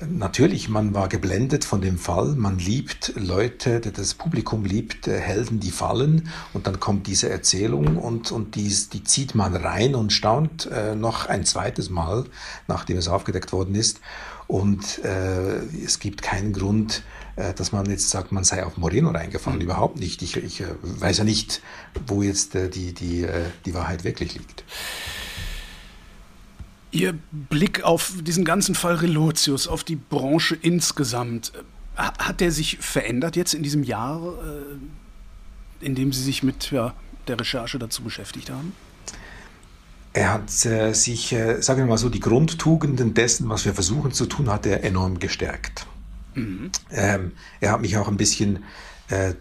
Natürlich, 0.01 0.69
man 0.69 0.93
war 0.93 1.09
geblendet 1.09 1.65
von 1.65 1.81
dem 1.81 1.99
Fall. 1.99 2.35
Man 2.35 2.59
liebt 2.59 3.13
Leute, 3.15 3.81
das 3.81 4.15
Publikum 4.15 4.65
liebt 4.65 5.07
äh, 5.07 5.21
Helden, 5.21 5.61
die 5.61 5.71
fallen. 5.71 6.31
Und 6.53 6.67
dann 6.67 6.81
kommt 6.81 7.07
diese 7.07 7.31
Erzählung 7.31 7.97
und, 7.97 8.33
und 8.33 8.57
die, 8.57 8.75
die 8.93 9.05
zieht 9.05 9.37
man 9.37 9.55
rein 9.55 9.95
und 9.95 10.13
staunt 10.13 10.67
äh, 10.67 10.97
noch 10.97 11.27
ein 11.27 11.45
zweites 11.45 11.91
Mal, 11.91 12.25
nachdem 12.67 12.99
es 12.99 13.07
aufgedeckt 13.07 13.53
worden 13.53 13.77
ist. 13.77 14.01
Und 14.49 15.05
äh, 15.05 15.59
es 15.85 16.01
gibt 16.01 16.23
keinen 16.23 16.53
Grund, 16.53 17.03
äh, 17.37 17.55
dass 17.55 17.71
man 17.71 17.87
jetzt 17.87 18.11
sagt, 18.11 18.33
man 18.33 18.43
sei 18.43 18.65
auf 18.65 18.77
Moreno 18.77 19.11
reingefallen. 19.11 19.61
Mhm. 19.61 19.65
Überhaupt 19.65 20.01
nicht. 20.01 20.23
Ich, 20.23 20.37
ich 20.37 20.61
äh, 20.61 20.67
weiß 20.83 21.19
ja 21.19 21.25
nicht, 21.25 21.63
wo 22.09 22.21
jetzt 22.21 22.57
äh, 22.57 22.69
die, 22.69 22.95
die, 22.95 23.29
die 23.65 23.75
Wahrheit 23.75 24.03
wirklich 24.03 24.35
liegt. 24.35 24.65
Ihr 26.95 27.19
Blick 27.33 27.83
auf 27.83 28.13
diesen 28.23 28.45
ganzen 28.45 28.77
Fall 28.77 28.95
Relotius, 28.95 29.67
auf 29.67 29.83
die 29.83 29.97
Branche 29.97 30.55
insgesamt, 30.55 31.53
hat 31.97 32.41
der 32.41 32.53
sich 32.53 32.79
verändert 32.81 33.35
jetzt 33.35 33.53
in 33.53 33.65
diesem 33.65 33.83
Jahr, 33.83 34.23
äh, 34.23 35.85
in 35.85 35.97
dem 35.97 36.13
Sie 36.13 36.23
sich 36.23 36.45
mit 36.45 36.71
ja, 36.71 36.95
der 37.27 37.41
Recherche 37.41 37.81
dazu 37.81 38.03
beschäftigt 38.03 38.49
haben? 38.49 38.73
Er 40.13 40.33
hat 40.33 40.65
äh, 40.67 40.93
sich, 40.93 41.33
äh, 41.33 41.61
sagen 41.61 41.81
wir 41.81 41.87
mal 41.87 41.99
so, 41.99 42.09
die 42.09 42.21
Grundtugenden 42.21 43.13
dessen, 43.13 43.49
was 43.49 43.65
wir 43.65 43.75
versuchen 43.75 44.13
zu 44.13 44.27
tun, 44.27 44.49
hat 44.49 44.65
er 44.65 44.85
enorm 44.85 45.19
gestärkt. 45.19 45.89
Mhm. 46.35 46.71
Ähm, 46.93 47.33
er 47.61 47.73
hat 47.73 47.81
mich 47.81 47.97
auch 47.97 48.07
ein 48.07 48.17
bisschen 48.17 48.63
äh, 49.09 49.35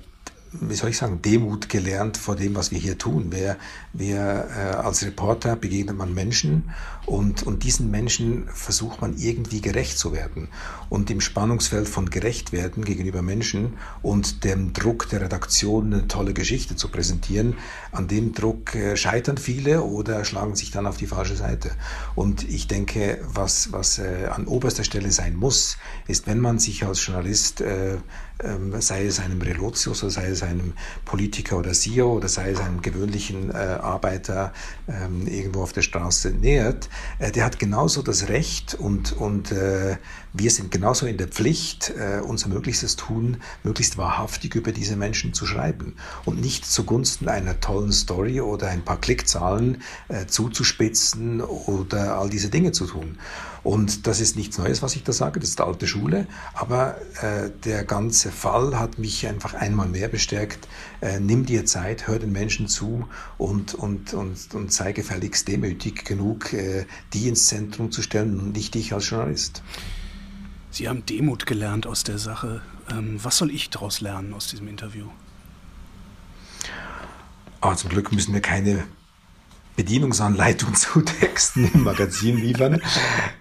wie 0.54 0.76
soll 0.76 0.90
ich 0.90 0.98
sagen, 0.98 1.22
Demut 1.22 1.70
gelernt 1.70 2.18
vor 2.18 2.36
dem, 2.36 2.56
was 2.56 2.72
wir 2.72 2.78
hier 2.78 2.98
tun. 2.98 3.32
Wir, 3.32 3.58
wir 3.94 4.48
äh, 4.50 4.76
als 4.76 5.06
Reporter 5.06 5.56
begegnet 5.56 5.96
man 5.96 6.14
Menschen 6.14 6.72
und, 7.06 7.44
und 7.44 7.64
diesen 7.64 7.92
Menschen 7.92 8.48
versucht 8.48 9.02
man 9.02 9.18
irgendwie 9.18 9.62
gerecht 9.62 10.00
zu 10.00 10.14
werden. 10.14 10.48
Und 10.90 11.12
im 11.12 11.22
Spannungsfeld 11.22 11.88
von 11.88 12.10
gerecht 12.10 12.54
werden 12.54 12.86
gegenüber 12.86 13.22
Menschen 13.22 13.74
und 14.02 14.44
dem 14.44 14.74
Druck 14.74 15.10
der 15.10 15.22
Redaktion 15.22 15.94
eine 15.94 16.08
tolle 16.08 16.34
Geschichte 16.34 16.76
zu 16.76 16.88
präsentieren, 16.88 17.56
an 17.92 18.08
dem 18.08 18.34
Druck 18.34 18.74
äh, 18.74 18.98
scheitern 18.98 19.38
viele 19.38 19.84
oder 19.84 20.26
schlagen 20.26 20.56
sich 20.56 20.72
dann 20.72 20.88
auf 20.88 20.98
die 20.98 21.08
falsche 21.08 21.36
Seite. 21.36 21.72
Und 22.16 22.50
ich 22.50 22.68
denke, 22.68 23.20
was, 23.24 23.72
was 23.72 24.00
äh, 24.00 24.28
an 24.32 24.48
oberster 24.48 24.84
Stelle 24.84 25.12
sein 25.12 25.36
muss, 25.36 25.78
ist, 26.08 26.26
wenn 26.26 26.40
man 26.40 26.58
sich 26.58 26.84
als 26.84 27.06
Journalist 27.06 27.62
äh, 27.62 27.98
ähm, 28.44 28.74
sei 28.82 29.06
es 29.06 29.20
einem 29.20 29.42
Relotius 29.42 30.04
oder 30.04 30.12
sei 30.12 30.28
es 30.28 30.44
einem 30.44 30.74
Politiker 31.06 31.58
oder 31.58 31.72
CEO 31.72 32.14
oder 32.14 32.28
sei 32.28 32.52
es 32.52 32.60
einem 32.60 32.82
gewöhnlichen 32.82 33.52
äh, 33.52 33.80
Arbeiter 33.84 34.54
ähm, 34.88 35.28
irgendwo 35.28 35.62
auf 35.62 35.74
der 35.74 35.82
Straße 35.82 36.32
nähert, 36.32 36.90
äh, 37.20 37.32
der 37.32 37.46
hat 37.46 37.60
genauso 37.60 38.02
das 38.02 38.30
Recht 38.30 38.76
und, 38.76 39.14
und 39.14 39.52
äh, 39.52 39.98
wir 40.34 40.50
sind 40.50 40.72
genauso 40.72 41.06
in 41.06 41.18
der 41.18 41.28
Pflicht, 41.28 41.92
äh, 41.92 42.20
unser 42.22 42.50
Möglichstes 42.50 42.96
tun, 42.96 43.38
möglichst 43.64 43.98
wahrhaftig 43.98 44.56
über 44.56 44.72
diese 44.72 44.96
Menschen 44.96 45.34
zu 45.34 45.46
schreiben 45.46 45.96
und 46.26 46.42
nicht 46.42 46.66
zugunsten 46.66 47.30
einer 47.30 47.60
tollen 47.60 47.92
Story 47.92 48.42
oder 48.42 48.68
ein 48.70 48.84
paar 48.84 49.00
Klickzahlen 49.00 49.82
äh, 50.08 50.26
zuzuspitzen 50.26 51.42
oder 51.42 52.18
all 52.18 52.30
diese 52.30 52.50
Dinge 52.50 52.72
zu 52.72 52.88
tun. 52.88 53.18
Und 53.64 54.08
das 54.08 54.20
ist 54.20 54.36
nichts 54.36 54.58
Neues, 54.58 54.82
was 54.82 54.96
ich 54.96 55.04
da 55.04 55.14
sage, 55.14 55.40
das 55.40 55.50
ist 55.50 55.60
die 55.60 55.64
alte 55.64 55.88
Schule. 55.88 56.28
Aber 56.54 56.98
äh, 57.22 57.50
der 57.64 57.86
ganze 57.86 58.32
Fall 58.32 58.78
hat 58.78 59.00
mich 59.00 59.26
einfach 59.26 59.54
einmal 59.54 59.88
mehr 59.88 60.10
bestärkt. 60.10 60.68
Äh, 61.02 61.22
nimm 61.22 61.46
dir 61.46 61.66
Zeit, 61.66 62.08
hör 62.08 62.20
den 62.20 62.34
Menschen 62.34 62.68
zu 62.68 63.08
und, 63.38 63.74
und, 63.74 64.14
und, 64.14 64.54
und 64.54 64.74
sei 64.74 64.92
gefälligst 64.92 65.48
demütig 65.48 66.04
genug, 66.04 66.52
äh, 66.52 66.86
die 67.14 67.30
ins 67.30 67.48
Zentrum 67.48 67.92
zu 67.92 68.02
stellen 68.02 68.40
und 68.40 68.52
nicht 68.52 68.76
dich 68.76 68.94
als 68.94 69.10
Journalist. 69.10 69.64
Sie 70.70 70.90
haben 70.90 71.06
Demut 71.06 71.46
gelernt 71.46 71.88
aus 71.88 72.04
der 72.04 72.18
Sache. 72.18 72.62
Ähm, 72.90 73.18
was 73.24 73.38
soll 73.38 73.50
ich 73.50 73.70
daraus 73.70 74.02
lernen 74.02 74.34
aus 74.34 74.48
diesem 74.48 74.68
Interview? 74.68 75.08
Aber 77.62 77.78
zum 77.78 77.92
Glück 77.92 78.12
müssen 78.12 78.34
wir 78.34 78.42
keine 78.42 78.84
Bedienungsanleitung 79.76 80.74
zu 80.76 81.02
Texten 81.02 81.70
im 81.74 81.84
Magazin 81.84 82.38
liefern. 82.38 82.82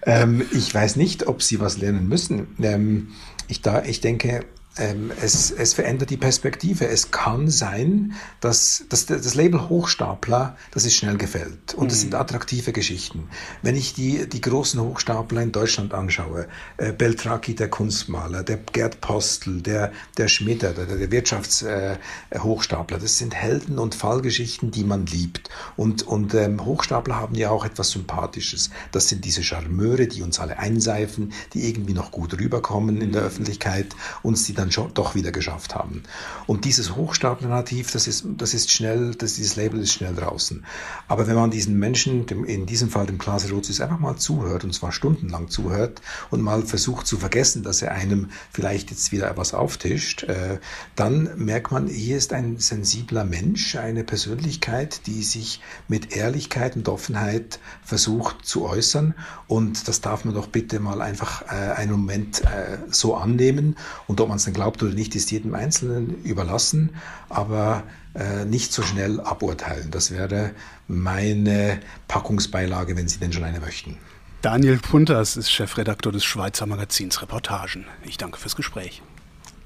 ähm, 0.05 0.43
ich 0.51 0.73
weiß 0.73 0.95
nicht, 0.95 1.27
ob 1.27 1.41
Sie 1.41 1.59
was 1.59 1.77
lernen 1.77 2.07
müssen. 2.07 2.55
Ähm, 2.61 3.09
ich, 3.47 3.61
da, 3.61 3.83
ich 3.83 4.01
denke, 4.01 4.45
es, 4.75 5.51
es 5.51 5.73
verändert 5.75 6.09
die 6.09 6.17
Perspektive. 6.17 6.87
Es 6.87 7.11
kann 7.11 7.49
sein, 7.49 8.13
dass, 8.39 8.85
dass 8.89 9.05
das 9.05 9.35
Label 9.35 9.69
Hochstapler, 9.69 10.57
das 10.71 10.85
ist 10.85 10.95
schnell 10.95 11.17
gefällt. 11.17 11.75
Und 11.75 11.91
es 11.91 11.99
mhm. 11.99 12.01
sind 12.01 12.15
attraktive 12.15 12.73
Geschichten. 12.73 13.27
Wenn 13.61 13.75
ich 13.75 13.93
die, 13.93 14.27
die 14.27 14.41
großen 14.41 14.81
Hochstapler 14.81 15.43
in 15.43 15.51
Deutschland 15.51 15.93
anschaue, 15.93 16.47
äh, 16.77 16.91
Beltraki, 16.91 17.53
der 17.53 17.69
Kunstmaler, 17.69 18.43
der 18.43 18.57
Gerd 18.57 18.99
Postel, 18.99 19.61
der, 19.61 19.91
der 20.17 20.27
Schmitter, 20.27 20.73
der, 20.73 20.85
der 20.85 21.11
Wirtschaftshochstapler, 21.11 22.97
äh, 22.97 23.01
das 23.01 23.17
sind 23.19 23.35
Helden- 23.35 23.77
und 23.77 23.93
Fallgeschichten, 23.93 24.71
die 24.71 24.83
man 24.83 25.05
liebt. 25.05 25.49
Und, 25.77 26.01
und 26.01 26.33
ähm, 26.33 26.65
Hochstapler 26.65 27.17
haben 27.17 27.35
ja 27.35 27.51
auch 27.51 27.65
etwas 27.65 27.91
Sympathisches. 27.91 28.71
Das 28.91 29.07
sind 29.07 29.23
diese 29.23 29.43
Charmeure, 29.43 30.07
die 30.07 30.23
uns 30.23 30.39
alle 30.39 30.57
einseifen, 30.57 31.31
die 31.53 31.69
irgendwie 31.69 31.93
noch 31.93 32.11
gut 32.11 32.39
rüberkommen 32.39 33.01
in 33.01 33.11
der 33.11 33.21
Öffentlichkeit, 33.21 33.95
uns 34.23 34.45
die 34.45 34.53
dann 34.53 34.62
dann 34.63 34.71
schon 34.71 34.93
doch 34.93 35.15
wieder 35.15 35.31
geschafft 35.31 35.75
haben. 35.75 36.03
Und 36.47 36.65
dieses 36.65 36.95
Hochstapler-Narrativ, 36.95 37.91
das 37.91 38.07
ist, 38.07 38.25
das 38.37 38.53
ist 38.53 38.71
schnell, 38.71 39.13
das, 39.15 39.35
dieses 39.35 39.55
Label 39.55 39.79
ist 39.81 39.93
schnell 39.93 40.15
draußen. 40.15 40.65
Aber 41.07 41.27
wenn 41.27 41.35
man 41.35 41.51
diesen 41.51 41.77
Menschen, 41.77 42.25
dem, 42.25 42.45
in 42.45 42.65
diesem 42.65 42.89
Fall 42.89 43.05
dem 43.05 43.17
Klaas 43.17 43.51
Rotsius, 43.51 43.81
einfach 43.81 43.99
mal 43.99 44.15
zuhört, 44.15 44.63
und 44.63 44.73
zwar 44.73 44.91
stundenlang 44.91 45.49
zuhört, 45.49 46.01
und 46.31 46.41
mal 46.41 46.63
versucht 46.63 47.05
zu 47.05 47.17
vergessen, 47.17 47.63
dass 47.63 47.81
er 47.81 47.91
einem 47.91 48.29
vielleicht 48.51 48.89
jetzt 48.91 49.11
wieder 49.11 49.29
etwas 49.29 49.53
auftischt, 49.53 50.23
äh, 50.23 50.59
dann 50.95 51.29
merkt 51.35 51.71
man, 51.71 51.87
hier 51.87 52.17
ist 52.17 52.33
ein 52.33 52.57
sensibler 52.57 53.25
Mensch, 53.25 53.75
eine 53.75 54.03
Persönlichkeit, 54.03 55.05
die 55.07 55.23
sich 55.23 55.61
mit 55.87 56.15
Ehrlichkeit 56.15 56.75
und 56.75 56.87
Offenheit 56.87 57.59
versucht 57.83 58.45
zu 58.45 58.65
äußern. 58.65 59.13
Und 59.47 59.87
das 59.87 60.01
darf 60.01 60.25
man 60.25 60.33
doch 60.33 60.47
bitte 60.47 60.79
mal 60.79 61.01
einfach 61.01 61.43
äh, 61.43 61.73
einen 61.73 61.91
Moment 61.91 62.41
äh, 62.41 62.77
so 62.89 63.15
annehmen. 63.15 63.75
Und 64.07 64.21
ob 64.21 64.29
man 64.29 64.37
es 64.37 64.45
dann 64.45 64.52
glaubt 64.53 64.81
oder 64.83 64.93
nicht, 64.93 65.15
ist 65.15 65.31
jedem 65.31 65.55
Einzelnen 65.55 66.23
überlassen, 66.23 66.91
aber 67.29 67.83
äh, 68.15 68.45
nicht 68.45 68.71
so 68.71 68.83
schnell 68.83 69.19
aburteilen. 69.19 69.91
Das 69.91 70.11
wäre 70.11 70.51
meine 70.87 71.79
Packungsbeilage, 72.07 72.95
wenn 72.95 73.07
Sie 73.07 73.19
denn 73.19 73.33
schon 73.33 73.43
eine 73.43 73.59
möchten. 73.59 73.97
Daniel 74.41 74.77
Punters 74.77 75.37
ist 75.37 75.51
Chefredakteur 75.51 76.11
des 76.11 76.25
Schweizer 76.25 76.65
Magazins 76.65 77.21
Reportagen. 77.21 77.85
Ich 78.05 78.17
danke 78.17 78.37
fürs 78.37 78.55
Gespräch. 78.55 79.01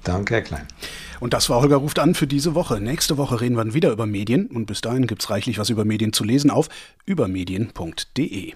Danke, 0.04 0.34
Herr 0.34 0.42
Klein. 0.42 0.66
Und 1.20 1.34
das 1.34 1.50
war 1.50 1.60
Holger 1.60 1.76
ruft 1.76 1.98
an 1.98 2.14
für 2.14 2.26
diese 2.26 2.54
Woche. 2.54 2.80
Nächste 2.80 3.18
Woche 3.18 3.40
reden 3.40 3.56
wir 3.56 3.74
wieder 3.74 3.90
über 3.90 4.06
Medien 4.06 4.46
und 4.46 4.66
bis 4.66 4.80
dahin 4.80 5.06
gibt 5.06 5.22
es 5.22 5.30
reichlich 5.30 5.58
was 5.58 5.68
über 5.68 5.84
Medien 5.84 6.12
zu 6.12 6.24
lesen 6.24 6.50
auf 6.50 6.68
übermedien.de. 7.04 8.54